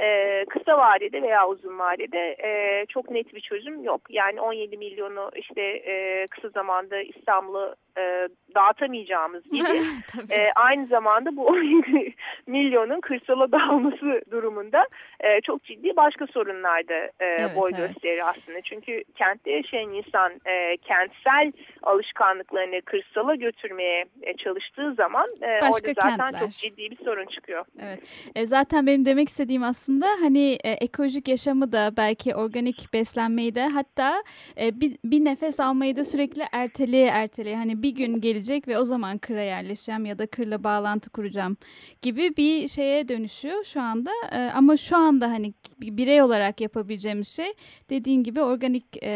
e, 0.00 0.44
kısa 0.44 0.78
vadede 0.78 1.22
veya 1.22 1.48
uzun 1.48 1.78
vadede 1.78 2.36
e, 2.44 2.86
çok 2.86 3.10
net 3.10 3.34
bir 3.34 3.40
çözüm 3.40 3.84
yok. 3.84 4.00
Yani 4.10 4.40
17 4.40 4.76
milyonu 4.76 5.30
işte 5.36 5.62
e, 5.62 6.26
kısa 6.30 6.48
zamanda 6.48 7.02
İstanbul'u 7.02 7.74
e, 7.98 8.28
dağıtamayacağımız 8.54 9.44
gibi 9.50 9.82
e, 10.30 10.52
aynı 10.54 10.86
zamanda 10.86 11.36
bu 11.36 11.46
17 11.46 12.14
milyonun 12.46 13.00
kırsala 13.00 13.52
dağılması 13.52 14.22
durumunda 14.30 14.86
e, 15.20 15.40
çok 15.40 15.64
ciddi 15.64 15.96
başka 15.96 16.26
sorunlar 16.26 16.88
da 16.88 16.94
e, 16.94 17.12
evet, 17.20 17.56
boy 17.56 17.70
evet. 17.74 17.88
gösterir 17.88 18.22
aslında. 18.28 18.60
Çünkü 18.60 19.04
kentte 19.14 19.50
yaşayan 19.50 19.90
insan 19.90 20.32
e, 20.46 20.76
kentsel 20.76 21.52
alışkanlıklarını 21.82 22.82
kırsala 22.82 23.34
götürmeye 23.34 24.04
e, 24.22 24.36
çalıştığı 24.36 24.94
zaman 24.94 25.28
e, 25.42 25.46
orada 25.46 25.92
zaten 26.00 26.16
kentler. 26.16 26.40
çok 26.40 26.50
ciddi 26.50 26.90
bir 26.90 27.04
sorun 27.04 27.26
çıkıyor. 27.26 27.64
Evet. 27.80 28.00
E, 28.34 28.46
zaten 28.46 28.86
benim 28.86 29.04
demek 29.04 29.28
istediğim 29.28 29.62
aslında 29.62 30.06
hani 30.20 30.58
e, 30.64 30.70
ekolojik 30.70 31.28
yaşamı 31.28 31.72
da 31.72 31.96
belki 31.96 32.34
organik 32.34 32.92
beslenmeyi 32.92 33.54
de 33.54 33.68
hatta 33.68 34.24
e, 34.60 34.80
bir, 34.80 34.96
bir 35.04 35.24
nefes 35.24 35.60
almayı 35.60 35.96
da 35.96 36.04
sürekli 36.04 36.42
erteleye 36.52 37.06
erteleye 37.06 37.56
hani 37.56 37.82
bir 37.84 37.94
gün 37.94 38.20
gelecek 38.20 38.68
ve 38.68 38.78
o 38.78 38.84
zaman 38.84 39.18
kıra 39.18 39.40
yerleşeceğim 39.40 40.06
ya 40.06 40.18
da 40.18 40.26
kırla 40.26 40.64
bağlantı 40.64 41.10
kuracağım 41.10 41.56
gibi 42.02 42.36
bir 42.36 42.68
şeye 42.68 43.08
dönüşüyor 43.08 43.64
şu 43.64 43.80
anda. 43.80 44.10
E, 44.32 44.38
ama 44.38 44.76
şu 44.76 44.96
anda 44.96 45.30
hani 45.30 45.52
birey 45.80 46.22
olarak 46.22 46.60
yapabileceğimiz 46.60 47.28
şey 47.36 47.52
dediğin 47.90 48.22
gibi 48.22 48.42
organik 48.42 48.84
e, 49.02 49.14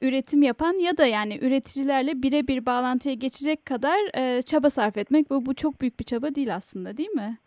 üretim 0.00 0.42
yapan 0.42 0.72
ya 0.72 0.96
da 0.96 1.06
yani 1.06 1.38
üreticilerle 1.42 2.22
birebir 2.22 2.66
bağlantıya 2.66 3.14
geçecek 3.14 3.66
kadar 3.66 3.98
e, 4.14 4.42
çaba 4.42 4.70
sarf 4.70 4.96
etmek. 4.96 5.30
Bu, 5.30 5.46
bu 5.46 5.54
çok 5.54 5.80
büyük 5.80 6.00
bir 6.00 6.04
çaba 6.04 6.34
değil 6.34 6.54
aslında 6.54 6.96
değil 6.96 7.10
mi? 7.10 7.38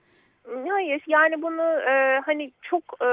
Hayır 0.70 1.04
yani 1.08 1.42
bunu 1.42 1.64
e, 1.92 2.20
hani 2.26 2.52
çok 2.62 2.84
e, 3.02 3.10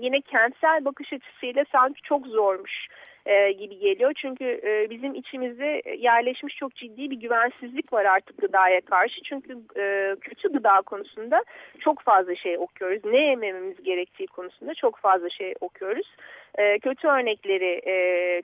yine 0.00 0.20
kentsel 0.20 0.84
bakış 0.84 1.12
açısıyla 1.12 1.64
sanki 1.72 2.02
çok 2.02 2.26
zormuş 2.26 2.88
e, 3.28 3.52
gibi 3.52 3.78
geliyor. 3.78 4.12
Çünkü 4.16 4.44
e, 4.44 4.90
bizim 4.90 5.14
içimizde 5.14 5.82
yerleşmiş 5.98 6.56
çok 6.56 6.74
ciddi 6.74 7.10
bir 7.10 7.16
güvensizlik 7.16 7.92
var 7.92 8.04
artık 8.04 8.38
gıdaya 8.38 8.80
karşı. 8.80 9.22
Çünkü 9.22 9.58
e, 9.76 10.16
kötü 10.20 10.52
gıda 10.52 10.80
konusunda 10.86 11.44
çok 11.80 12.00
fazla 12.00 12.36
şey 12.36 12.58
okuyoruz. 12.58 13.04
Ne 13.04 13.20
yemememiz 13.20 13.82
gerektiği 13.82 14.26
konusunda 14.26 14.74
çok 14.74 14.98
fazla 14.98 15.30
şey 15.30 15.54
okuyoruz. 15.60 16.16
E, 16.58 16.78
kötü 16.78 17.08
örnekleri 17.08 17.80
e, 17.86 17.94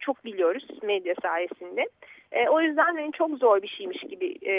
çok 0.01 0.25
biliyoruz 0.25 0.65
medya 0.83 1.15
sayesinde. 1.23 1.87
E, 2.35 2.49
o 2.49 2.61
yüzden 2.61 2.95
hani 2.97 3.13
çok 3.13 3.39
zor 3.39 3.63
bir 3.63 3.69
şeymiş 3.69 4.01
gibi 4.03 4.49
e, 4.49 4.55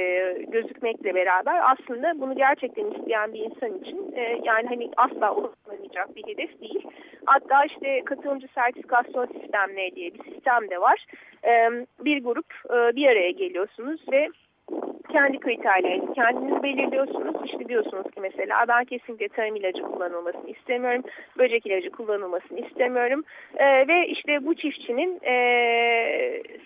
gözükmekle 0.48 1.16
beraber 1.16 1.72
aslında 1.72 2.22
bunu 2.22 2.36
gerçekten 2.36 2.92
isteyen 2.92 3.34
bir 3.34 3.40
insan 3.40 3.80
için 3.80 4.14
e, 4.16 4.42
yani 4.44 4.68
hani 4.68 4.92
asla 4.98 5.36
ulaşılamayacak 5.36 6.16
bir 6.16 6.28
hedef 6.28 6.62
değil. 6.62 6.88
Hatta 7.26 7.66
işte 7.66 8.02
katılımcı 8.06 8.48
sertifikasyon 8.56 9.26
sistemleri 9.26 9.96
diye 9.96 10.14
bir 10.14 10.24
sistem 10.24 10.70
de 10.70 10.82
var. 10.82 11.06
E, 11.44 11.70
bir 12.06 12.24
grup 12.24 12.54
e, 12.70 12.96
bir 12.96 13.08
araya 13.08 13.32
geliyorsunuz 13.32 14.02
ve 14.12 14.30
kendi 15.16 15.40
kriterlerini 15.40 16.14
kendiniz 16.14 16.64
belirliyorsunuz. 16.64 17.36
İşte 17.46 17.68
diyorsunuz 17.70 18.12
ki 18.12 18.22
mesela 18.22 18.66
ben 18.68 18.86
kesinlikle 18.86 19.28
tarım 19.28 19.56
ilacı 19.56 19.82
kullanılmasını 19.82 20.50
istemiyorum. 20.50 21.04
Böcek 21.38 21.66
ilacı 21.66 21.90
kullanılmasını 21.92 22.60
istemiyorum. 22.60 23.24
E, 23.58 23.88
ve 23.88 24.08
işte 24.08 24.46
bu 24.46 24.56
çiftçinin 24.56 25.20
e, 25.24 25.36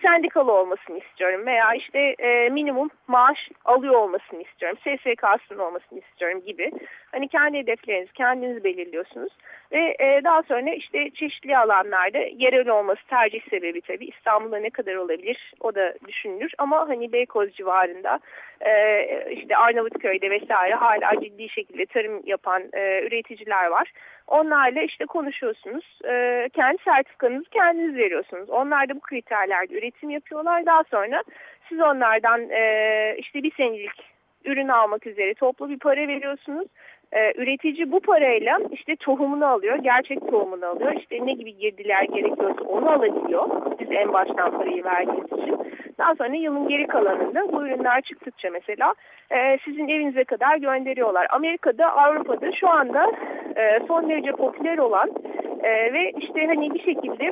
sendikalı 0.01 0.51
olmasını 0.51 0.98
istiyorum. 0.98 1.46
Veya 1.46 1.74
işte 1.74 2.00
e, 2.00 2.50
minimum 2.50 2.89
maaş 3.08 3.50
alıyor 3.65 3.94
olmasını 3.94 4.41
istiyorum. 4.41 4.77
SSK'sının 4.84 5.60
olmasını 5.60 6.00
istiyorum 6.00 6.41
gibi. 6.46 6.72
Hani 7.12 7.27
kendi 7.27 7.58
hedeflerinizi 7.58 8.13
kendiniz 8.13 8.63
belirliyorsunuz. 8.63 9.34
Ve 9.72 9.96
e, 10.00 10.24
daha 10.24 10.44
sonra 10.44 10.70
işte 10.70 11.10
çeşitli 11.10 11.58
alanlarda 11.58 12.18
yerel 12.18 12.70
olması 12.70 13.01
tercih 13.08 13.41
sebebi 13.50 13.82
tabii. 13.82 14.06
İstanbul'da 14.06 14.58
ne 14.58 14.70
kadar 14.70 14.96
olabilir 14.96 15.53
o 15.60 15.75
da 15.75 15.94
düşünülür. 16.08 16.51
Ama 16.58 16.89
hani 16.89 17.12
Beykoz 17.12 17.53
civarında 17.53 18.20
e, 18.62 19.31
işte 19.31 19.58
Arnavutköy'de 19.58 20.29
vesaire 20.29 20.74
hala 20.74 21.22
ciddi 21.22 21.50
şekilde 21.50 21.86
tarım 21.86 22.22
yapan 22.25 22.63
e, 22.74 23.01
üreticiler 23.08 23.67
var. 23.67 23.91
Onlarla 24.27 24.81
işte 24.81 25.05
konuşuyorsunuz. 25.05 26.00
E, 26.05 26.50
kendi 26.53 26.84
sertifikanızı 26.84 27.50
kendiniz 27.50 27.96
veriyorsunuz. 27.96 28.50
Onlar 28.50 28.89
da 28.89 28.96
bu 28.96 29.00
kriterlerde 29.00 29.74
üretim 29.77 30.10
yapıyorlar. 30.10 30.65
Daha 30.65 30.84
sonra 30.84 31.24
siz 31.69 31.79
onlardan 31.79 32.50
e, 32.50 33.15
işte 33.17 33.43
bir 33.43 33.51
senelik 33.58 34.10
ürün 34.46 34.67
almak 34.67 35.08
üzere 35.08 35.34
toplu 35.34 35.69
bir 35.69 35.79
para 35.79 36.08
veriyorsunuz 36.08 36.67
e, 37.12 37.42
üretici 37.42 37.92
bu 37.92 38.00
parayla 38.00 38.60
işte 38.72 38.96
tohumunu 38.96 39.46
alıyor, 39.46 39.75
gerçek 39.75 40.32
tohumunu 40.32 40.66
alıyor. 40.66 40.92
İşte 41.00 41.25
ne 41.25 41.34
gibi 41.34 41.58
girdiler 41.58 42.04
gerekiyorsa 42.04 42.63
onu 42.63 42.89
alabiliyor. 42.89 43.50
Siz 43.80 43.88
en 43.92 44.13
baştan 44.13 44.51
parayı 44.51 44.84
verdiğiniz 44.84 45.25
için. 45.25 45.58
Daha 45.98 46.16
sonra 46.16 46.36
yılın 46.36 46.68
geri 46.68 46.88
kalanında 46.88 47.54
bu 47.54 47.66
ürünler 47.66 48.01
çıktıkça 48.01 48.50
mesela 48.51 48.94
e, 49.32 49.58
sizin 49.66 49.88
evinize 49.88 50.24
kadar 50.24 50.58
gönderiyorlar. 50.58 51.28
Amerika'da, 51.30 51.98
Avrupa'da 51.98 52.51
şu 52.51 52.70
anda 52.70 53.12
e, 53.56 53.80
son 53.88 54.10
derece 54.10 54.32
popüler 54.32 54.78
olan 54.78 55.10
e, 55.63 55.94
ve 55.94 56.12
işte 56.12 56.48
hani 56.48 56.74
bir 56.74 56.80
şekilde 56.80 57.32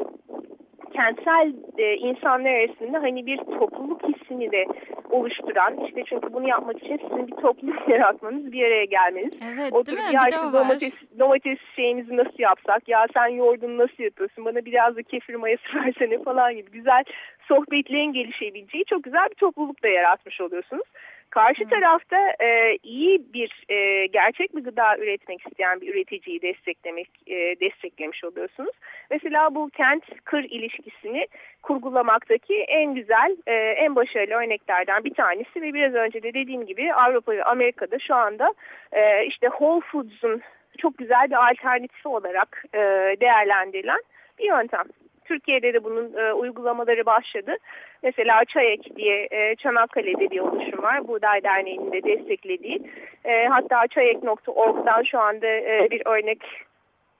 kentsel 0.97 1.53
e, 1.77 1.95
insanlar 1.95 2.49
arasında 2.49 3.01
hani 3.01 3.25
bir 3.25 3.37
topluluk 3.37 4.01
hissini 4.03 4.51
de 4.51 4.65
oluşturan 5.11 5.85
işte 5.85 6.03
çünkü 6.09 6.33
bunu 6.33 6.47
yapmak 6.47 6.77
için 6.83 6.97
sizin 6.97 7.27
bir 7.27 7.35
topluluk 7.35 7.89
yaratmanız 7.89 8.51
bir 8.51 8.63
araya 8.65 8.85
gelmeniz. 8.85 9.33
Evet 9.53 9.73
Oturup, 9.73 9.97
değil 9.97 10.09
mi? 10.09 10.15
Ya 10.15 10.21
işte 10.29 10.53
domates, 10.53 10.93
domates 11.19 11.59
şeyinizi 11.75 12.17
nasıl 12.17 12.39
yapsak? 12.39 12.87
Ya 12.87 13.05
sen 13.13 13.27
yoğurdunu 13.27 13.77
nasıl 13.77 14.03
yapıyorsun? 14.03 14.45
Bana 14.45 14.65
biraz 14.65 14.95
da 14.95 15.03
kefir 15.03 15.35
mayası 15.35 15.63
versene 15.75 16.23
falan 16.23 16.55
gibi. 16.55 16.71
Güzel 16.71 17.03
sohbetlerin 17.47 18.13
gelişebileceği 18.13 18.85
çok 18.85 19.03
güzel 19.03 19.29
bir 19.29 19.35
topluluk 19.35 19.83
da 19.83 19.87
yaratmış 19.87 20.41
oluyorsunuz. 20.41 20.87
Karşı 21.29 21.63
hmm. 21.63 21.69
tarafta 21.69 22.17
e, 22.39 22.77
iyi 22.83 23.33
bir 23.33 23.65
e, 23.69 24.05
gerçek 24.05 24.55
bir 24.55 24.63
gıda 24.63 24.97
üretmek 24.97 25.47
isteyen 25.47 25.81
bir 25.81 25.93
üreticiyi 25.93 26.41
desteklemek 26.41 27.09
e, 27.27 27.35
desteklemiş 27.35 28.23
oluyorsunuz. 28.23 28.71
Mesela 29.11 29.55
bu 29.55 29.69
kent 29.69 30.03
kır 30.23 30.43
ilişkisini 30.43 31.27
kurgulamaktaki 31.61 32.55
en 32.55 32.95
güzel, 32.95 33.37
e, 33.47 33.53
en 33.53 33.95
başarılı 33.95 34.33
örneklerden 34.33 35.03
bir 35.03 35.13
tanesi 35.13 35.61
ve 35.61 35.73
biraz 35.73 35.93
önce 35.93 36.23
de 36.23 36.33
dediğim 36.33 36.65
gibi 36.65 36.93
Avrupa 36.93 37.31
ve 37.31 37.43
Amerika'da 37.43 37.99
şu 37.99 38.15
anda 38.15 38.53
e, 38.91 39.25
işte 39.25 39.47
Whole 39.47 39.81
Foods'un 39.81 40.41
çok 40.77 40.97
güzel 40.97 41.29
bir 41.29 41.49
alternatifi 41.49 42.07
olarak 42.07 42.63
e, 42.73 42.79
değerlendirilen 43.21 44.01
bir 44.39 44.45
yöntem. 44.45 44.85
Türkiye'de 45.27 45.73
de 45.73 45.83
bunun 45.83 46.13
e, 46.13 46.33
uygulamaları 46.33 47.05
başladı. 47.05 47.57
Mesela 48.03 48.45
ÇAYEK 48.45 48.95
diye 48.95 49.27
e, 49.31 49.55
Çanakkale'de 49.55 50.31
bir 50.31 50.39
oluşum 50.39 50.83
var. 50.83 51.07
Buğday 51.07 51.43
Derneği'nin 51.43 51.91
de 51.91 52.03
desteklediği. 52.03 52.81
E, 53.25 53.45
hatta 53.45 53.87
çayek.org'dan 53.87 55.03
şu 55.03 55.19
anda 55.19 55.47
e, 55.47 55.87
bir 55.91 56.01
örnek 56.05 56.39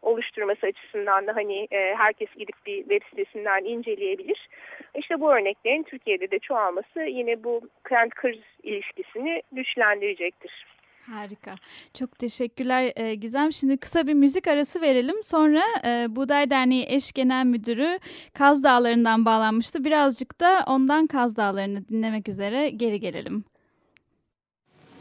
oluşturması 0.02 0.68
açısından 0.68 1.28
da 1.28 1.36
hani 1.36 1.68
e, 1.72 1.96
herkes 1.96 2.30
gidip 2.36 2.56
bir 2.66 2.78
web 2.78 3.02
sitesinden 3.10 3.64
inceleyebilir. 3.64 4.50
İşte 4.96 5.20
bu 5.22 5.34
örneklerin 5.34 5.84
Türkiye'de 5.84 6.32
de 6.32 6.40
çoğalması 6.40 7.02
yine 7.02 7.44
bu 7.44 7.62
kent 7.90 8.14
kriz 8.14 8.44
ilişkisini 8.64 9.42
güçlendirecektir. 9.52 10.66
Harika. 11.10 11.56
Çok 11.94 12.20
teşekkürler 12.20 12.94
e, 12.96 13.16
Gizem. 13.16 13.54
Şimdi 13.54 13.78
kısa 13.78 14.08
bir 14.08 14.14
müzik 14.14 14.48
arası 14.48 14.82
verelim. 14.82 15.24
Sonra 15.24 15.64
e, 15.86 16.16
Buğday 16.16 16.50
Derneği 16.50 16.86
Eş 16.90 17.12
Genel 17.12 17.46
Müdürü 17.46 18.00
Kaz 18.34 18.64
Dağları'ndan 18.64 19.26
bağlanmıştı. 19.26 19.84
Birazcık 19.86 20.40
da 20.40 20.64
ondan 20.68 21.08
Kaz 21.08 21.36
Dağları'nı 21.36 21.88
dinlemek 21.90 22.30
üzere 22.30 22.70
geri 22.70 23.00
gelelim. 23.00 23.44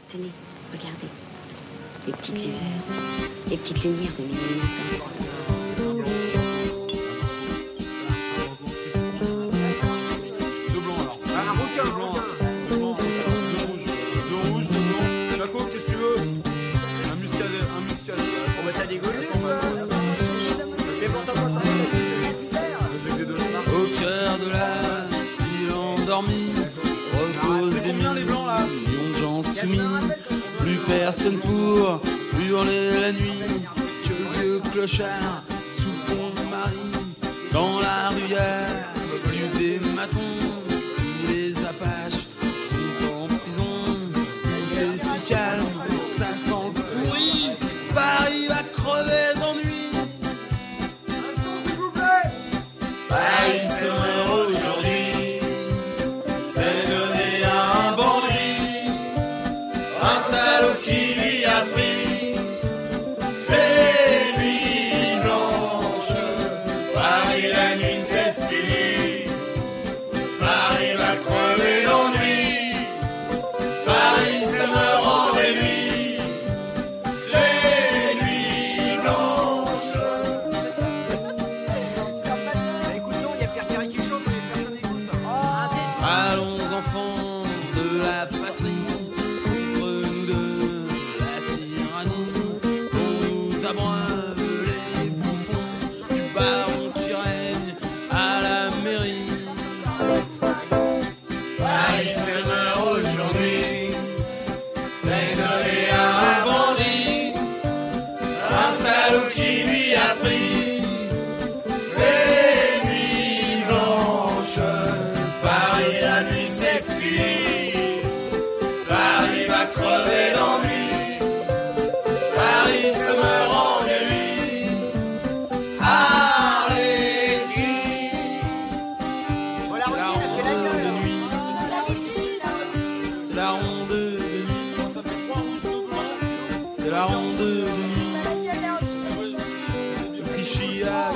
Tenez, 0.09 0.31
regardez. 0.73 1.09
Les 2.07 2.13
petites 2.13 2.45
lueurs, 2.45 3.49
les 3.49 3.57
petites 3.57 3.83
lumières 3.83 4.17
de 4.17 4.23
minuit 4.23 4.63
matin. 4.63 5.16
Personne 31.07 31.37
pour 31.37 32.01
hurler 32.37 32.99
la 32.99 33.13
nuit 33.13 33.63
que 34.03 34.09
le 34.09 34.41
vieux 34.41 34.59
clochard 34.73 35.41
sous 35.71 35.95
pont 36.05 36.33
Marie. 36.51 37.31
Dans 37.53 37.79
la 37.79 38.09
rue, 38.09 38.35
plus 39.23 39.86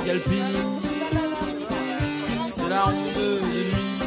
C'est 0.04 0.18
la 2.68 2.82
ronde 2.82 3.12
de 3.14 3.40
nuit. 3.40 3.98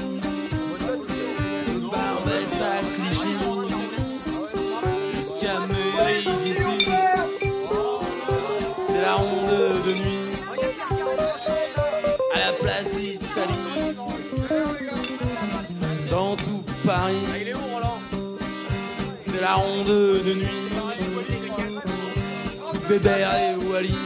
De 1.68 1.80
Barbès 1.90 2.54
à 2.62 2.64
Clichy. 2.96 3.34
Jusqu'à 5.14 5.58
Mairie 5.62 6.28
d'ici. 6.44 6.76
C'est 8.88 9.02
la 9.02 9.14
ronde 9.14 9.84
de 9.88 9.94
nuit. 9.94 10.20
À 12.34 12.40
la 12.40 12.52
place 12.54 12.92
d'Italie. 12.92 13.96
Dans 16.10 16.36
tout 16.36 16.64
Paris. 16.86 17.16
C'est 19.22 19.40
la 19.40 19.54
ronde 19.54 19.88
de 19.88 20.34
nuit. 20.34 20.48
Bébert 22.90 23.34
et 23.36 23.56
Wally. 23.66 24.05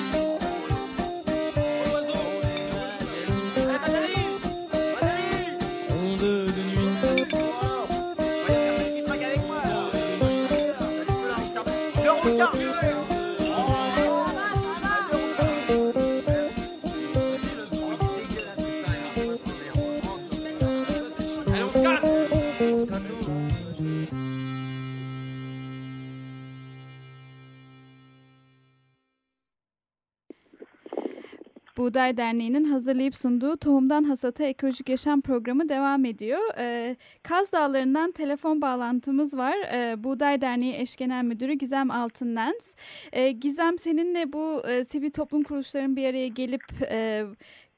Buğday 31.90 32.18
Derneği'nin 32.18 32.64
hazırlayıp 32.64 33.16
sunduğu 33.16 33.58
Tohumdan 33.58 34.04
Hasata 34.04 34.44
Ekolojik 34.44 34.90
Yaşam 34.90 35.22
programı 35.22 35.70
devam 35.70 36.06
ediyor. 36.06 36.40
Ee, 36.58 36.96
Kaz 37.24 37.52
Dağları'ndan 37.52 38.12
telefon 38.12 38.62
bağlantımız 38.62 39.38
var. 39.38 39.56
Ee, 39.74 40.04
Buğday 40.04 40.42
Derneği 40.42 40.76
Eş 40.76 40.96
Genel 40.96 41.24
Müdürü 41.24 41.54
Gizem 41.54 41.92
Altınlens. 41.92 42.76
Ee, 43.12 43.32
Gizem 43.32 43.78
seninle 43.78 44.34
bu 44.34 44.68
e, 44.68 44.86
sivil 44.86 45.12
toplum 45.12 45.44
kuruluşlarının 45.44 45.96
bir 45.96 46.06
araya 46.06 46.28
gelip 46.28 46.64
e, 46.82 47.26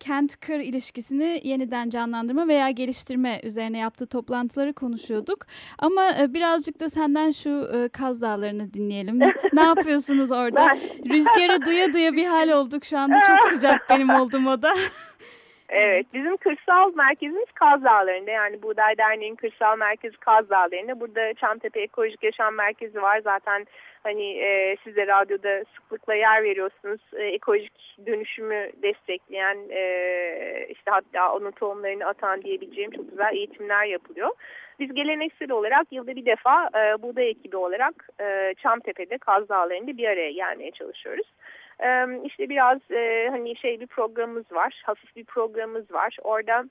kent-kır 0.01 0.59
ilişkisini 0.59 1.41
yeniden 1.43 1.89
canlandırma 1.89 2.47
veya 2.47 2.69
geliştirme 2.71 3.41
üzerine 3.43 3.77
yaptığı 3.77 4.07
toplantıları 4.07 4.73
konuşuyorduk. 4.73 5.45
Ama 5.77 6.15
e, 6.19 6.33
birazcık 6.33 6.79
da 6.79 6.89
senden 6.89 7.31
şu 7.31 7.49
e, 7.49 7.89
Kaz 7.89 8.21
Dağları'nı 8.21 8.73
dinleyelim. 8.73 9.19
ne 9.53 9.61
yapıyorsunuz 9.61 10.31
orada? 10.31 10.67
Rüzgarı 11.09 11.65
duya 11.65 11.93
duya 11.93 12.13
bir 12.13 12.25
hal 12.25 12.49
olduk 12.49 12.85
şu 12.85 12.97
anda. 12.97 13.19
Çok 13.19 13.53
sıcak 13.53 13.89
benim 13.89 14.09
olduğuma 14.19 14.61
da. 14.61 14.73
Evet, 15.71 16.05
bizim 16.13 16.37
kırsal 16.37 16.95
merkezimiz 16.95 17.51
Kaz 17.51 17.83
Dağları'nda. 17.83 18.31
Yani 18.31 18.61
Buğday 18.61 18.97
Derneği'nin 18.97 19.35
kırsal 19.35 19.77
merkezi 19.77 20.17
Kaz 20.17 20.49
Dağları'nda. 20.49 20.99
Burada 20.99 21.33
Çamtepe 21.33 21.81
Ekolojik 21.81 22.23
Yaşam 22.23 22.55
Merkezi 22.55 23.01
var. 23.01 23.19
Zaten 23.23 23.65
hani 24.03 24.31
e, 24.31 24.77
siz 24.83 24.95
de 24.95 25.07
radyoda 25.07 25.63
sıklıkla 25.75 26.15
yer 26.15 26.43
veriyorsunuz. 26.43 27.01
E, 27.13 27.23
ekolojik 27.23 27.97
dönüşümü 28.05 28.71
destekleyen, 28.83 29.57
e, 29.69 30.67
işte 30.69 30.91
hatta 30.91 31.33
onun 31.33 31.51
tohumlarını 31.51 32.07
atan 32.07 32.41
diyebileceğim 32.41 32.91
çok 32.91 33.09
güzel 33.09 33.33
eğitimler 33.33 33.85
yapılıyor. 33.85 34.29
Biz 34.79 34.93
geleneksel 34.93 35.51
olarak 35.51 35.87
yılda 35.91 36.15
bir 36.15 36.25
defa 36.25 36.69
e, 36.75 37.01
buğday 37.01 37.29
ekibi 37.29 37.57
olarak 37.57 38.09
e, 38.21 38.53
Çamtepe'de, 38.63 39.17
Kaz 39.17 39.49
Dağları'nda 39.49 39.97
bir 39.97 40.07
araya 40.07 40.31
gelmeye 40.31 40.71
çalışıyoruz. 40.71 41.27
İşte 42.23 42.49
biraz 42.49 42.91
e, 42.91 43.27
hani 43.31 43.55
şey 43.55 43.79
bir 43.79 43.87
programımız 43.87 44.51
var, 44.51 44.81
hafif 44.85 45.15
bir 45.15 45.25
programımız 45.25 45.93
var. 45.93 46.17
Orada 46.23 46.65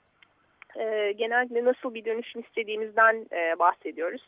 e, 0.77 1.12
genellikle 1.12 1.64
nasıl 1.64 1.94
bir 1.94 2.05
dönüşüm 2.05 2.42
istediğimizden 2.42 3.27
e, 3.33 3.59
bahsediyoruz. 3.59 4.23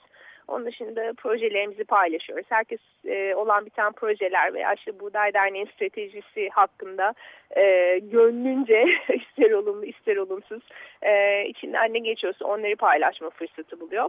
Onun 0.49 0.67
dışında 0.67 1.13
projelerimizi 1.17 1.85
paylaşıyoruz. 1.85 2.47
Herkes 2.49 2.81
e, 3.05 3.35
olan 3.35 3.67
biten 3.67 3.93
projeler 3.93 4.55
veya 4.55 4.75
işte 4.75 5.01
Buğday 5.01 5.35
Derneği'nin 5.35 5.71
stratejisi 5.71 6.49
hakkında 6.49 7.15
e, 7.57 7.99
gönlünce 7.99 8.85
ister 9.15 9.51
olumlu 9.51 9.85
ister 9.85 10.17
olumsuz 10.17 10.63
e, 11.03 11.45
içinden 11.47 11.95
ne 11.95 11.99
geçiyorsa 11.99 12.45
onları 12.45 12.77
paylaşma 12.77 13.31
fırsatı 13.31 13.81
buluyor. 13.81 14.09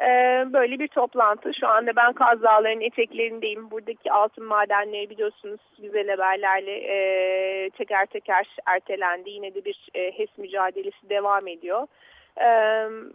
E, 0.00 0.06
böyle 0.52 0.78
bir 0.78 0.88
toplantı. 0.88 1.54
Şu 1.60 1.68
anda 1.68 1.96
ben 1.96 2.12
Kaz 2.12 2.42
Dağları'nın 2.42 2.80
eteklerindeyim. 2.80 3.70
Buradaki 3.70 4.12
altın 4.12 4.44
madenleri 4.44 5.10
biliyorsunuz 5.10 5.60
güzel 5.78 6.08
haberlerle 6.08 6.72
e, 6.72 7.70
teker 7.70 8.06
teker 8.06 8.46
ertelendi. 8.66 9.30
Yine 9.30 9.54
de 9.54 9.64
bir 9.64 9.88
e, 9.94 10.18
HES 10.18 10.38
mücadelesi 10.38 11.08
devam 11.10 11.48
ediyor. 11.48 11.86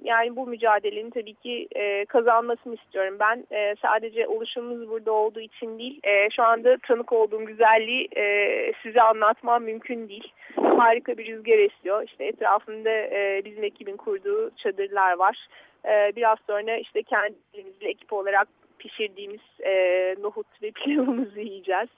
Yani 0.04 0.36
bu 0.36 0.48
mücadelenin 0.48 1.10
tabii 1.10 1.34
ki 1.34 1.68
kazanmasını 2.10 2.76
istiyorum. 2.76 3.18
Ben 3.20 3.46
sadece 3.82 4.28
oluşumumuz 4.28 4.90
burada 4.90 5.12
olduğu 5.12 5.40
için 5.40 5.80
değil, 5.80 6.02
şu 6.36 6.44
anda 6.44 6.78
tanık 6.88 7.14
olduğum 7.14 7.46
güzelliği 7.46 8.10
size 8.84 9.02
anlatmam 9.02 9.64
mümkün 9.64 10.10
değil. 10.10 10.34
Harika 10.78 11.18
bir 11.18 11.28
rüzgar 11.28 11.58
esiyor. 11.58 12.04
İşte 12.04 12.26
etrafında 12.26 12.90
bizim 13.46 13.64
ekibin 13.64 13.98
kurduğu 13.98 14.52
çadırlar 14.58 15.14
var. 15.18 15.48
Biraz 16.16 16.38
sonra 16.48 16.78
işte 16.78 17.04
kendimizle 17.04 17.90
ekip 17.90 18.14
olarak 18.14 18.48
pişirdiğimiz 18.80 19.42
nohut 20.24 20.48
ve 20.62 20.72
pilavımızı 20.76 21.40
yiyeceğiz. 21.40 21.90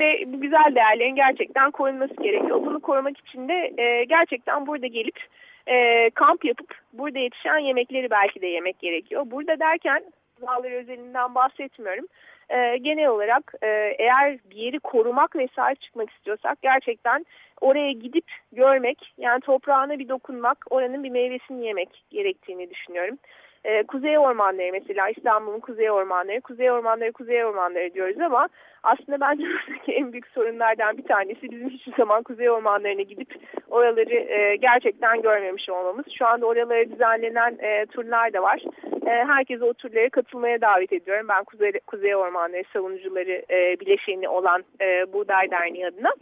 Ve 0.00 0.24
bu 0.26 0.40
güzel 0.40 0.74
değerlerin 0.74 1.16
gerçekten 1.16 1.70
korunması 1.70 2.14
gerekiyor. 2.14 2.62
Bunu 2.66 2.80
korumak 2.80 3.18
için 3.18 3.48
de 3.48 3.72
gerçekten 4.08 4.66
burada 4.66 4.86
gelip 4.86 5.18
e, 5.66 6.10
kamp 6.10 6.44
yapıp 6.44 6.74
burada 6.92 7.18
yetişen 7.18 7.58
yemekleri 7.58 8.10
belki 8.10 8.40
de 8.40 8.46
yemek 8.46 8.78
gerekiyor. 8.78 9.22
Burada 9.26 9.60
derken 9.60 10.04
gıdaları 10.40 10.74
özelinden 10.74 11.34
bahsetmiyorum. 11.34 12.06
E, 12.48 12.76
genel 12.76 13.08
olarak 13.08 13.54
e, 13.62 13.66
eğer 13.98 14.38
bir 14.50 14.56
yeri 14.56 14.78
korumak 14.78 15.36
ve 15.36 15.48
sahip 15.56 15.80
çıkmak 15.80 16.10
istiyorsak 16.10 16.62
gerçekten 16.62 17.26
oraya 17.60 17.92
gidip 17.92 18.24
görmek 18.52 19.12
yani 19.18 19.40
toprağına 19.40 19.98
bir 19.98 20.08
dokunmak 20.08 20.58
oranın 20.70 21.04
bir 21.04 21.10
meyvesini 21.10 21.66
yemek 21.66 22.04
gerektiğini 22.10 22.70
düşünüyorum. 22.70 23.18
Ee, 23.64 23.82
kuzey 23.82 24.18
ormanları 24.18 24.72
mesela 24.72 25.08
İstanbul'un 25.08 25.60
kuzey 25.60 25.90
ormanları, 25.90 26.40
kuzey 26.40 26.70
ormanları, 26.70 27.12
kuzey 27.12 27.44
ormanları 27.44 27.94
diyoruz 27.94 28.20
ama 28.20 28.48
aslında 28.82 29.20
bence 29.20 29.44
buradaki 29.44 29.92
en 29.92 30.12
büyük 30.12 30.26
sorunlardan 30.26 30.96
bir 30.96 31.04
tanesi 31.04 31.50
bizim 31.50 31.68
hiçbir 31.68 31.96
zaman 31.96 32.22
kuzey 32.22 32.50
ormanlarına 32.50 33.02
gidip 33.02 33.34
oraları 33.70 34.14
e, 34.14 34.56
gerçekten 34.56 35.22
görmemiş 35.22 35.68
olmamız. 35.68 36.04
Şu 36.18 36.26
anda 36.26 36.46
oralara 36.46 36.90
düzenlenen 36.90 37.58
e, 37.58 37.86
turlar 37.86 38.32
da 38.32 38.42
var. 38.42 38.62
E, 39.06 39.10
herkese 39.10 39.64
o 39.64 39.74
turlara 39.74 40.08
katılmaya 40.08 40.60
davet 40.60 40.92
ediyorum. 40.92 41.26
Ben 41.28 41.44
Kuzey, 41.44 41.72
kuzey 41.86 42.16
Ormanları 42.16 42.64
Savunucuları 42.72 43.42
e, 43.50 43.80
Bileşeni 43.80 44.28
olan 44.28 44.64
e, 44.80 45.12
Buğday 45.12 45.50
Derneği 45.50 45.86
adına. 45.86 46.12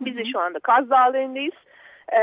Biz 0.00 0.16
de 0.16 0.22
şu 0.32 0.40
anda 0.40 0.58
Kaz 0.58 0.90
Dağları'ndayız. 0.90 1.54
E, 2.12 2.20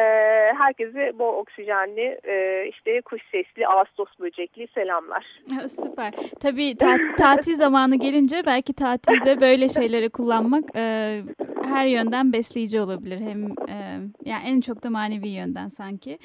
herkese 0.58 1.20
bol 1.20 1.34
oksijenli, 1.34 2.20
e, 2.24 2.66
işte 2.70 3.02
kuş 3.02 3.22
sesli, 3.32 3.68
Ağustos 3.68 4.20
böcekli 4.20 4.68
selamlar. 4.68 5.26
Süper. 5.70 6.14
Tabii 6.40 6.78
ta 6.78 6.98
tatil 7.18 7.56
zamanı 7.56 7.96
gelince 7.96 8.46
belki 8.46 8.74
tatilde 8.74 9.42
böyle 9.42 9.70
şeyleri 9.70 10.10
kullanmak 10.10 10.64
e, 10.76 11.22
her 11.66 11.86
yönden 11.86 12.34
besleyici 12.34 12.82
olabilir. 12.82 13.20
Hem 13.20 13.46
e, 13.46 14.00
yani 14.26 14.44
en 14.46 14.62
çok 14.62 14.84
da 14.84 14.90
manevi 14.90 15.28
yönden 15.28 15.68
sanki. 15.68 16.20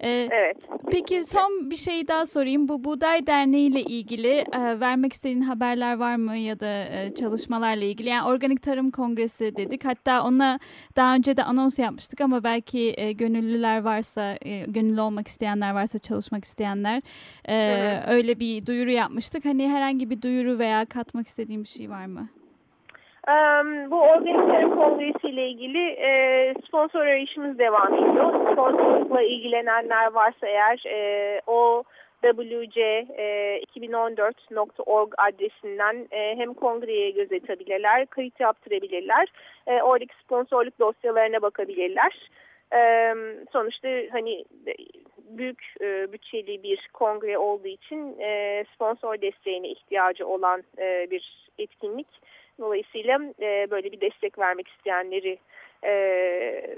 E, 0.00 0.10
evet. 0.10 0.56
Peki 0.90 1.24
son 1.24 1.70
bir 1.70 1.76
şey 1.76 2.08
daha 2.08 2.26
sorayım. 2.26 2.68
Bu 2.68 2.84
Buğday 2.84 3.26
Derneği 3.26 3.70
ile 3.70 3.80
ilgili 3.80 4.44
e, 4.52 4.80
vermek 4.80 5.12
istediğin 5.12 5.40
haberler 5.40 5.96
var 5.96 6.16
mı 6.16 6.36
ya 6.36 6.60
da 6.60 6.84
e, 6.84 7.14
çalışmalarla 7.14 7.84
ilgili? 7.84 8.08
Yani 8.08 8.28
Organik 8.28 8.62
Tarım 8.62 8.90
Kongresi 8.90 9.56
dedik. 9.56 9.84
Hatta 9.84 10.24
ona 10.24 10.58
daha 10.96 11.14
önce 11.14 11.36
de 11.36 11.44
anons 11.44 11.78
yapmıştık 11.78 12.20
ama 12.20 12.44
belki 12.44 12.94
e, 12.96 13.03
gönüllüler 13.12 13.84
varsa, 13.84 14.36
e, 14.42 14.64
gönüllü 14.66 15.00
olmak 15.00 15.28
isteyenler 15.28 15.74
varsa, 15.74 15.98
çalışmak 15.98 16.44
isteyenler 16.44 17.02
e, 17.44 17.54
evet. 17.54 18.04
öyle 18.08 18.40
bir 18.40 18.66
duyuru 18.66 18.90
yapmıştık. 18.90 19.44
Hani 19.44 19.68
herhangi 19.68 20.10
bir 20.10 20.22
duyuru 20.22 20.58
veya 20.58 20.84
katmak 20.84 21.26
istediğim 21.26 21.62
bir 21.62 21.68
şey 21.68 21.90
var 21.90 22.06
mı? 22.06 22.28
Um, 23.28 23.90
bu 23.90 24.00
Organik 24.00 24.50
Tarım 24.50 24.76
Kongresi 24.76 25.28
ile 25.28 25.48
ilgili 25.48 25.88
e, 25.88 26.54
sponsor 26.68 27.00
arayışımız 27.00 27.58
devam 27.58 27.94
ediyor. 27.94 28.52
Sponsorlukla 28.52 29.22
ilgilenenler 29.22 30.12
varsa 30.12 30.46
eğer 30.46 30.82
e, 30.86 31.40
o 31.46 31.84
wc2014.org 32.24 35.12
e, 35.12 35.14
adresinden 35.22 36.08
e, 36.10 36.36
hem 36.36 36.54
kongreye 36.54 37.10
göz 37.10 37.32
atabilirler, 37.32 38.06
kayıt 38.06 38.40
yaptırabilirler. 38.40 39.28
E, 39.66 39.82
oradaki 39.82 40.14
sponsorluk 40.24 40.78
dosyalarına 40.78 41.42
bakabilirler. 41.42 42.30
E, 42.74 43.14
sonuçta 43.52 43.88
hani 44.10 44.44
büyük 45.38 45.74
e, 45.80 46.12
bütçeli 46.12 46.62
bir 46.62 46.88
kongre 46.92 47.38
olduğu 47.38 47.68
için 47.68 48.20
e, 48.20 48.64
sponsor 48.74 49.20
desteğine 49.20 49.68
ihtiyacı 49.68 50.26
olan 50.26 50.62
e, 50.78 51.06
bir 51.10 51.48
etkinlik. 51.58 52.08
Dolayısıyla 52.60 53.20
e, 53.40 53.70
böyle 53.70 53.92
bir 53.92 54.00
destek 54.00 54.38
vermek 54.38 54.68
isteyenleri 54.68 55.38
e, 55.84 56.76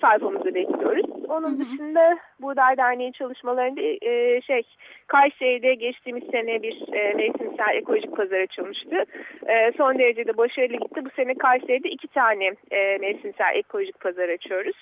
sayfamızda 0.00 0.54
bekliyoruz. 0.54 1.06
Onun 1.28 1.60
dışında 1.60 2.18
Buğday 2.40 2.76
Derneği 2.76 3.12
çalışmalarında 3.12 3.80
e, 3.80 4.40
şey 4.40 4.62
Kayseri'de 5.06 5.74
geçtiğimiz 5.74 6.24
sene 6.30 6.62
bir 6.62 6.94
e, 6.94 7.14
mevsimsel 7.14 7.74
ekolojik 7.74 8.16
pazar 8.16 8.40
açılmıştı. 8.40 9.04
E, 9.46 9.72
son 9.76 9.98
derece 9.98 10.26
de 10.26 10.36
başarılı 10.36 10.76
gitti. 10.76 11.04
Bu 11.04 11.10
sene 11.16 11.34
Kayseri'de 11.34 11.88
iki 11.88 12.08
tane 12.08 12.52
e, 12.70 12.98
mevsimsel 12.98 13.56
ekolojik 13.56 14.00
pazar 14.00 14.28
açıyoruz. 14.28 14.76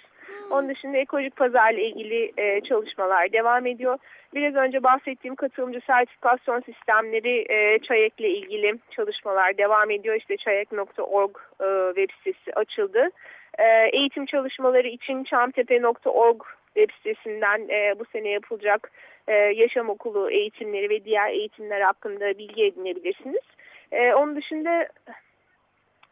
Onun 0.50 0.68
dışında 0.68 0.96
ekolojik 0.96 1.36
pazarla 1.36 1.80
ilgili 1.80 2.32
e, 2.38 2.60
çalışmalar 2.60 3.32
devam 3.32 3.66
ediyor. 3.66 3.98
Biraz 4.34 4.54
önce 4.54 4.82
bahsettiğim 4.82 5.34
katılımcı 5.34 5.80
sertifikasyon 5.86 6.60
sistemleri 6.60 7.46
e, 7.48 7.78
ÇAYEK'le 7.78 8.20
ilgili 8.20 8.74
çalışmalar 8.90 9.58
devam 9.58 9.90
ediyor. 9.90 10.14
İşte 10.14 10.36
çayek.org 10.36 11.36
e, 11.60 11.94
web 11.94 12.10
sitesi 12.16 12.54
açıldı. 12.54 13.08
E, 13.58 13.64
eğitim 13.92 14.26
çalışmaları 14.26 14.88
için 14.88 15.24
çamtepe.org 15.24 16.42
web 16.74 16.90
sitesinden 16.96 17.68
e, 17.68 17.98
bu 17.98 18.04
sene 18.04 18.28
yapılacak 18.28 18.90
e, 19.28 19.34
yaşam 19.34 19.88
okulu 19.88 20.30
eğitimleri 20.30 20.90
ve 20.90 21.04
diğer 21.04 21.30
eğitimler 21.30 21.80
hakkında 21.80 22.38
bilgi 22.38 22.64
edinebilirsiniz. 22.64 23.42
E, 23.92 24.14
onun 24.14 24.36
dışında 24.36 24.88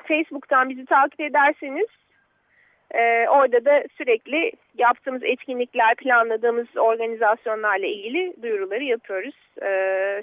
Facebook'tan 0.09 0.71
bizi 0.71 0.85
takip 0.87 1.21
ederseniz 1.21 1.87
e, 2.95 3.29
orada 3.29 3.65
da 3.65 3.85
sürekli 3.99 4.53
yaptığımız 4.79 5.23
etkinlikler, 5.23 5.95
planladığımız 5.95 6.67
organizasyonlarla 6.77 7.87
ilgili 7.87 8.43
duyuruları 8.43 8.85
yapıyoruz. 8.85 9.35
E, 9.63 9.71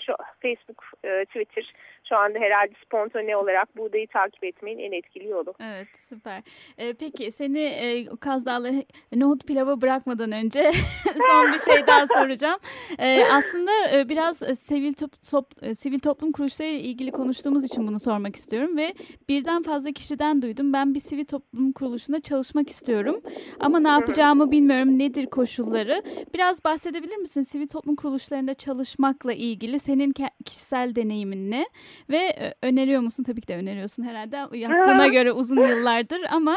şu 0.05 0.13
Facebook, 0.41 0.83
e, 1.03 1.25
Twitter 1.25 1.73
şu 2.09 2.17
anda 2.17 2.39
herhalde 2.39 2.73
spontane 2.85 3.37
olarak 3.37 3.77
buğdayı 3.77 4.07
takip 4.07 4.43
etmeyin 4.43 4.79
en 4.79 4.91
etkili 4.91 5.27
yolu. 5.27 5.53
Evet 5.63 5.87
süper. 5.97 6.41
E, 6.77 6.93
peki 6.93 7.31
seni 7.31 7.59
e, 7.59 8.05
Kaz 8.21 8.45
Dağları 8.45 8.83
nohut 9.15 9.47
pilava 9.47 9.81
bırakmadan 9.81 10.31
önce 10.31 10.71
son 11.31 11.53
bir 11.53 11.73
şey 11.73 11.87
daha 11.87 12.07
soracağım. 12.07 12.59
E, 12.99 13.23
aslında 13.23 13.71
e, 13.93 14.09
biraz 14.09 14.41
e, 14.41 14.55
sivil, 14.55 14.93
top, 14.93 15.11
top, 15.31 15.45
e, 15.61 15.75
sivil 15.75 15.99
toplum 15.99 16.31
kuruluşları 16.31 16.69
ile 16.69 16.79
ilgili 16.79 17.11
konuştuğumuz 17.11 17.63
için 17.63 17.87
bunu 17.87 17.99
sormak 17.99 18.35
istiyorum 18.35 18.77
ve 18.77 18.93
birden 19.29 19.63
fazla 19.63 19.91
kişiden 19.91 20.41
duydum. 20.41 20.73
Ben 20.73 20.95
bir 20.95 20.99
sivil 20.99 21.25
toplum 21.25 21.71
kuruluşunda 21.71 22.19
çalışmak 22.55 22.69
istiyorum 22.69 23.21
ama 23.59 23.79
ne 23.79 23.87
yapacağımı 23.87 24.51
bilmiyorum. 24.51 24.99
Nedir 24.99 25.25
koşulları? 25.25 26.01
Biraz 26.33 26.63
bahsedebilir 26.63 27.17
misin 27.17 27.41
sivil 27.41 27.67
toplum 27.67 27.95
kuruluşlarında 27.95 28.53
çalışmakla 28.53 29.33
ilgili 29.33 29.79
senin 29.79 30.13
kişisel 30.45 30.95
deneyimin 30.95 31.51
ne? 31.51 31.65
Ve 32.09 32.17
e, 32.17 32.53
öneriyor 32.61 33.01
musun? 33.01 33.23
Tabii 33.23 33.41
ki 33.41 33.47
de 33.47 33.55
öneriyorsun 33.55 34.03
herhalde. 34.03 34.57
Yaptığına 34.57 35.07
göre 35.17 35.31
uzun 35.31 35.67
yıllardır 35.67 36.21
ama 36.31 36.55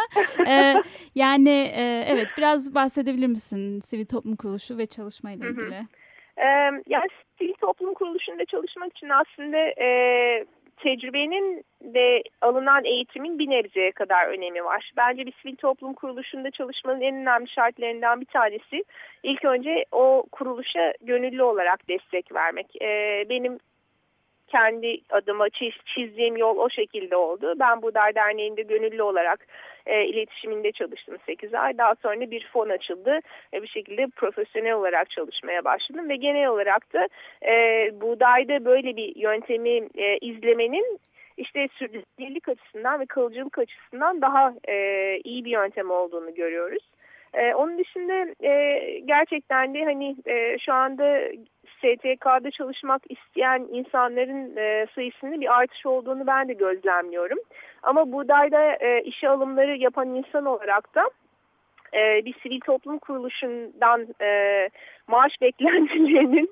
e, 0.48 0.74
yani 1.14 1.72
e, 1.76 2.04
evet 2.08 2.28
biraz 2.38 2.74
bahsedebilir 2.74 3.26
misin 3.26 3.80
sivil 3.80 4.06
toplum 4.06 4.36
kuruluşu 4.36 4.78
ve 4.78 4.86
çalışmayla 4.86 5.46
ilgili? 5.46 5.74
Hı 5.74 5.80
hı. 5.80 6.82
Yani 6.86 7.08
sivil 7.38 7.54
toplum 7.60 7.94
kuruluşunda 7.94 8.44
çalışmak 8.44 8.96
için 8.96 9.08
aslında 9.08 9.58
e, 9.58 9.88
tecrübenin 10.78 11.64
ve 11.82 12.22
alınan 12.40 12.84
eğitimin 12.84 13.38
bir 13.38 13.50
nebzeye 13.50 13.92
kadar 13.92 14.26
önemi 14.26 14.64
var. 14.64 14.92
Bence 14.96 15.26
bir 15.26 15.32
sivil 15.42 15.56
toplum 15.56 15.94
kuruluşunda 15.94 16.50
çalışmanın 16.50 17.00
en 17.00 17.14
önemli 17.14 17.48
şartlarından 17.48 18.20
bir 18.20 18.26
tanesi 18.26 18.84
ilk 19.22 19.44
önce 19.44 19.84
o 19.92 20.24
kuruluşa 20.32 20.92
gönüllü 21.02 21.42
olarak 21.42 21.88
destek 21.88 22.34
vermek. 22.34 22.82
Ee, 22.82 23.26
benim 23.28 23.58
kendi 24.48 25.00
adıma 25.10 25.48
çiz, 25.50 25.72
çizdiğim 25.94 26.36
yol 26.36 26.56
o 26.56 26.70
şekilde 26.70 27.16
oldu. 27.16 27.54
Ben 27.56 27.82
Budar 27.82 28.14
Derneği'nde 28.14 28.62
gönüllü 28.62 29.02
olarak 29.02 29.46
e, 29.86 30.04
iletişiminde 30.04 30.72
çalıştım 30.72 31.16
8 31.26 31.54
ay. 31.54 31.78
Daha 31.78 31.94
sonra 31.94 32.30
bir 32.30 32.48
fon 32.52 32.68
açıldı. 32.68 33.20
E, 33.54 33.62
bir 33.62 33.68
şekilde 33.68 34.06
profesyonel 34.16 34.72
olarak 34.72 35.10
çalışmaya 35.10 35.64
başladım 35.64 36.08
ve 36.08 36.16
genel 36.16 36.48
olarak 36.48 36.92
da 36.92 37.08
e, 37.46 37.90
buğdayda 38.00 38.64
böyle 38.64 38.96
bir 38.96 39.16
yöntemi 39.16 39.88
e, 39.94 40.18
izlemenin 40.18 40.98
işte 41.36 41.68
sürdürülebilirlik 41.72 42.48
açısından 42.48 43.00
ve 43.00 43.06
kalıcılık 43.06 43.58
açısından 43.58 44.20
daha 44.20 44.54
e, 44.68 44.74
iyi 45.24 45.44
bir 45.44 45.50
yöntem 45.50 45.90
olduğunu 45.90 46.34
görüyoruz. 46.34 46.82
E, 47.34 47.54
onun 47.54 47.78
dışında 47.78 48.46
e, 48.48 48.78
gerçekten 48.98 49.74
de 49.74 49.84
hani 49.84 50.16
e, 50.26 50.58
şu 50.58 50.72
anda 50.72 51.20
STK'da 51.78 52.50
çalışmak 52.50 53.02
isteyen 53.08 53.66
insanların 53.72 54.56
e, 54.56 54.86
sayısında 54.94 55.40
bir 55.40 55.58
artış 55.58 55.86
olduğunu 55.86 56.26
ben 56.26 56.48
de 56.48 56.52
gözlemliyorum. 56.52 57.38
Ama 57.82 58.12
buğdayda 58.12 58.72
e, 58.74 59.02
işe 59.02 59.28
alımları 59.28 59.76
yapan 59.76 60.14
insan 60.14 60.44
olarak 60.44 60.94
da 60.94 61.10
e, 61.94 62.24
bir 62.24 62.34
sivil 62.42 62.60
toplum 62.60 62.98
kuruluşundan 62.98 64.06
e, 64.22 64.68
maaş 65.08 65.32
beklentilerinin 65.40 66.50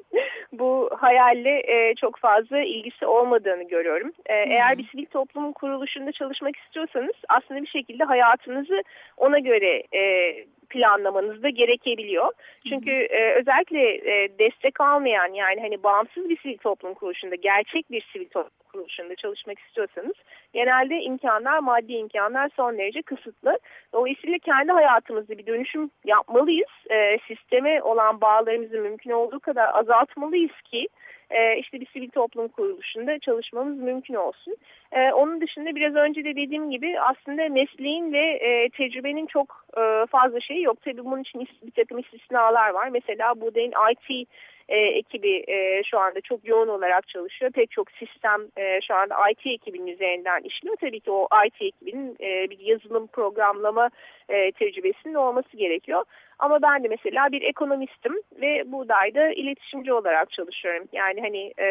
bu 0.53 0.91
hayalle 0.99 1.63
e, 1.67 1.95
çok 1.95 2.19
fazla 2.19 2.59
ilgisi 2.59 3.07
olmadığını 3.07 3.63
görüyorum. 3.63 4.13
E, 4.27 4.45
hmm. 4.45 4.53
Eğer 4.53 4.79
bir 4.79 4.89
sivil 4.89 5.07
toplum 5.07 5.53
kuruluşunda 5.53 6.13
çalışmak 6.13 6.57
istiyorsanız 6.57 7.15
aslında 7.29 7.63
bir 7.63 7.69
şekilde 7.69 8.05
hayatınızı 8.05 8.83
ona 9.17 9.39
göre 9.39 9.83
e, 9.95 10.33
planlamanız 10.71 11.43
da 11.43 11.49
gerekebiliyor. 11.49 12.33
Çünkü 12.69 12.91
e, 12.91 13.33
özellikle 13.33 13.95
e, 13.95 14.39
destek 14.39 14.81
almayan 14.81 15.33
yani 15.33 15.61
hani 15.61 15.83
bağımsız 15.83 16.29
bir 16.29 16.39
sivil 16.41 16.59
toplum 16.59 16.95
kuruluşunda 16.95 17.35
gerçek 17.35 17.91
bir 17.91 18.07
sivil 18.13 18.29
toplum 18.29 18.51
kuruluşunda 18.73 19.15
çalışmak 19.15 19.59
istiyorsanız 19.59 20.15
genelde 20.57 21.01
imkanlar, 21.01 21.59
maddi 21.59 21.93
imkanlar 21.93 22.51
son 22.57 22.79
derece 22.79 23.03
kısıtlı. 23.03 23.59
Dolayısıyla 23.93 24.39
kendi 24.39 24.73
hayatımızda 24.73 25.39
bir 25.39 25.47
dönüşüm 25.47 25.91
yapmalıyız. 26.05 26.73
E, 26.91 27.19
sisteme 27.29 27.83
olan 27.83 28.21
bağlarımızı 28.21 28.79
mümkün 28.79 29.11
olduğu 29.11 29.41
kadar 29.41 29.75
azaltmalıyız 29.75 30.61
ki 30.71 30.89
e, 31.31 31.59
işte 31.59 31.81
bir 31.81 31.87
sivil 31.87 32.11
toplum 32.11 32.49
kuruluşunda 32.49 33.19
çalışmamız 33.19 33.79
mümkün 33.79 34.15
olsun. 34.15 34.57
E, 34.93 35.13
onun 35.13 35.41
dışında 35.41 35.77
biraz 35.77 35.95
önce 35.95 36.25
de 36.25 36.37
dediğim 36.37 36.71
gibi 36.71 37.01
aslında 37.01 37.49
mesleğin 37.49 38.13
ve 38.13 38.27
e, 38.49 38.69
tecrübenin 38.69 39.27
çok 39.27 39.65
e, 39.77 40.07
fazla 40.07 40.41
şeyi 40.41 40.63
yok. 40.63 40.83
Tabii 40.85 41.05
bunun 41.05 41.21
için 41.21 41.49
bir 41.63 41.71
takım 41.71 41.99
istisnalar 41.99 42.71
var. 42.71 42.89
Mesela 42.89 43.41
bu 43.41 43.55
deyin 43.55 43.75
IT 43.93 44.29
e, 44.69 44.77
ekibi 44.77 45.45
e, 45.49 45.83
şu 45.85 45.99
anda 45.99 46.21
çok 46.21 46.49
yoğun 46.49 46.69
olarak 46.69 47.09
çalışıyor. 47.09 47.51
Pek 47.51 47.71
çok 47.71 47.91
sistem 47.91 48.41
e, 48.57 48.81
şu 48.81 48.95
anda 48.95 49.31
IT 49.31 49.47
ekibinin 49.47 49.87
üzerinden 49.87 50.41
işliyor. 50.41 50.77
Tabii 50.81 51.01
ki 51.01 51.11
o 51.11 51.29
IT 51.47 51.63
ekibinin 51.63 52.17
e, 52.21 52.51
bir 52.51 52.59
yazılım 52.59 53.07
programlama 53.07 53.91
e, 54.29 54.53
tecrübesinin 54.53 55.15
olması 55.15 55.57
gerekiyor. 55.57 56.05
Ama 56.39 56.63
ben 56.63 56.85
de 56.85 56.89
mesela 56.89 57.33
bir 57.33 57.43
ekonomistim 57.43 58.15
ve 58.41 58.73
buğdayda 58.73 59.33
iletişimci 59.33 59.93
olarak 59.93 60.31
çalışıyorum. 60.31 60.89
Yani 60.93 61.21
hani 61.21 61.53
e, 61.59 61.67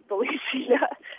dolayısıyla 0.10 0.78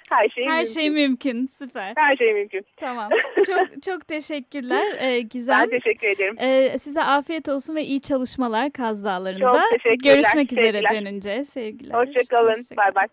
her 0.10 0.30
şey 0.30 0.46
her 0.46 0.58
mümkün. 0.58 0.72
şey 0.74 0.90
mümkün. 0.90 1.46
Süper. 1.46 1.94
Her 1.98 2.16
şey 2.16 2.34
mümkün. 2.34 2.66
Tamam. 2.78 3.10
Çok 3.48 3.84
çok 3.84 4.08
teşekkürler 4.08 4.96
e, 5.00 5.20
Gizem. 5.32 5.60
Ben 5.62 5.70
teşekkür 5.70 6.08
ederim. 6.08 6.36
E, 6.40 6.78
size 6.78 7.04
afiyet 7.04 7.50
olsun 7.50 7.76
ve 7.76 7.82
iyi 7.82 8.02
çalışmalar 8.02 8.72
Kaz 8.72 9.06
Dağları'nda. 9.06 9.54
Çok 9.54 9.72
teşekkürler. 9.72 10.16
Görüşmek 10.16 10.52
üzere 10.52 10.72
Sevgiler. 10.72 10.92
dönünce. 10.92 11.44
Sevgiler. 11.44 11.94
Hoşçakalın. 11.94 12.50
Hoşça 12.60 12.76
Bay 12.78 12.96
bay. 12.96 13.08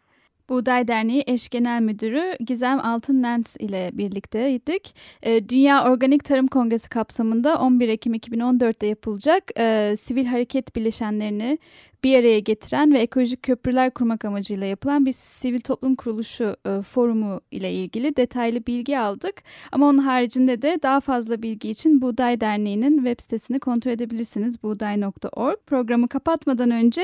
Buğday 0.50 0.88
Derneği 0.88 1.24
Eş 1.26 1.48
Genel 1.48 1.82
Müdürü 1.82 2.36
Gizem 2.40 2.80
Altın-Nens 2.80 3.56
ile 3.58 3.90
birlikteydik. 3.92 4.94
E, 5.22 5.48
Dünya 5.48 5.84
Organik 5.84 6.24
Tarım 6.24 6.46
Kongresi 6.46 6.88
kapsamında 6.88 7.58
11 7.58 7.88
Ekim 7.88 8.14
2014'te 8.14 8.86
yapılacak 8.86 9.50
e, 9.58 9.94
sivil 10.00 10.26
hareket 10.26 10.76
bileşenlerini 10.76 11.58
bir 12.04 12.18
araya 12.18 12.38
getiren 12.38 12.94
ve 12.94 12.98
ekolojik 12.98 13.42
köprüler 13.42 13.90
kurmak 13.90 14.24
amacıyla 14.24 14.66
yapılan 14.66 15.06
bir 15.06 15.12
sivil 15.12 15.60
toplum 15.60 15.94
kuruluşu 15.94 16.56
e, 16.66 16.82
forumu 16.82 17.40
ile 17.50 17.72
ilgili 17.72 18.16
detaylı 18.16 18.66
bilgi 18.66 18.98
aldık. 18.98 19.42
Ama 19.72 19.88
onun 19.88 19.98
haricinde 19.98 20.62
de 20.62 20.78
daha 20.82 21.00
fazla 21.00 21.42
bilgi 21.42 21.70
için 21.70 22.02
Buğday 22.02 22.40
Derneği'nin 22.40 22.96
web 22.96 23.20
sitesini 23.20 23.58
kontrol 23.58 23.92
edebilirsiniz 23.92 24.62
buğday.org. 24.62 25.56
Programı 25.66 26.08
kapatmadan 26.08 26.70
önce 26.70 27.02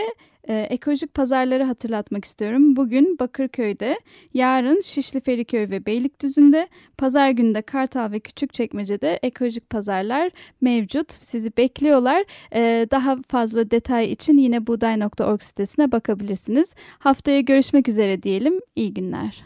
e, 0.49 0.55
ekolojik 0.59 1.15
pazarları 1.15 1.63
hatırlatmak 1.63 2.25
istiyorum. 2.25 2.77
Bugün 2.77 3.19
Bakırköy'de, 3.19 4.01
yarın 4.35 4.81
Şişli 4.81 5.21
Feriköy 5.21 5.71
ve 5.71 5.87
Beylikdüzü'nde, 5.87 6.69
pazar 6.99 7.31
günü 7.31 7.55
de 7.55 7.63
Kartal 7.63 8.13
ve 8.13 8.21
Küçükçekmece'de 8.21 9.19
ekolojik 9.23 9.71
pazarlar 9.71 10.31
mevcut. 10.61 11.13
Sizi 11.13 11.57
bekliyorlar. 11.57 12.25
E, 12.55 12.87
daha 12.91 13.17
fazla 13.29 13.71
detay 13.71 14.11
için 14.11 14.39
yine 14.39 14.67
buğday.org 14.95 15.43
sitesine 15.43 15.93
bakabilirsiniz. 15.93 16.75
Haftaya 16.99 17.41
görüşmek 17.41 17.89
üzere 17.89 18.23
diyelim. 18.23 18.61
İyi 18.77 18.95
günler. 18.95 19.45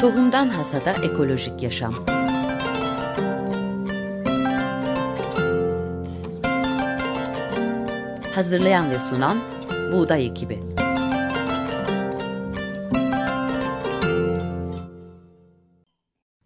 Tohumdan 0.00 0.48
Hasada 0.48 0.90
Ekolojik 0.90 1.62
Yaşam 1.62 1.94
Hazırlayan 8.34 8.90
ve 8.90 8.98
sunan 8.98 9.38
Buğday 9.92 10.26
Ekibi 10.26 10.58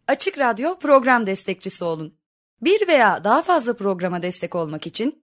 Açık 0.06 0.38
Radyo 0.38 0.78
program 0.78 1.26
destekçisi 1.26 1.84
olun. 1.84 2.14
Bir 2.62 2.88
veya 2.88 3.24
daha 3.24 3.42
fazla 3.42 3.76
programa 3.76 4.22
destek 4.22 4.54
olmak 4.54 4.86
için 4.86 5.22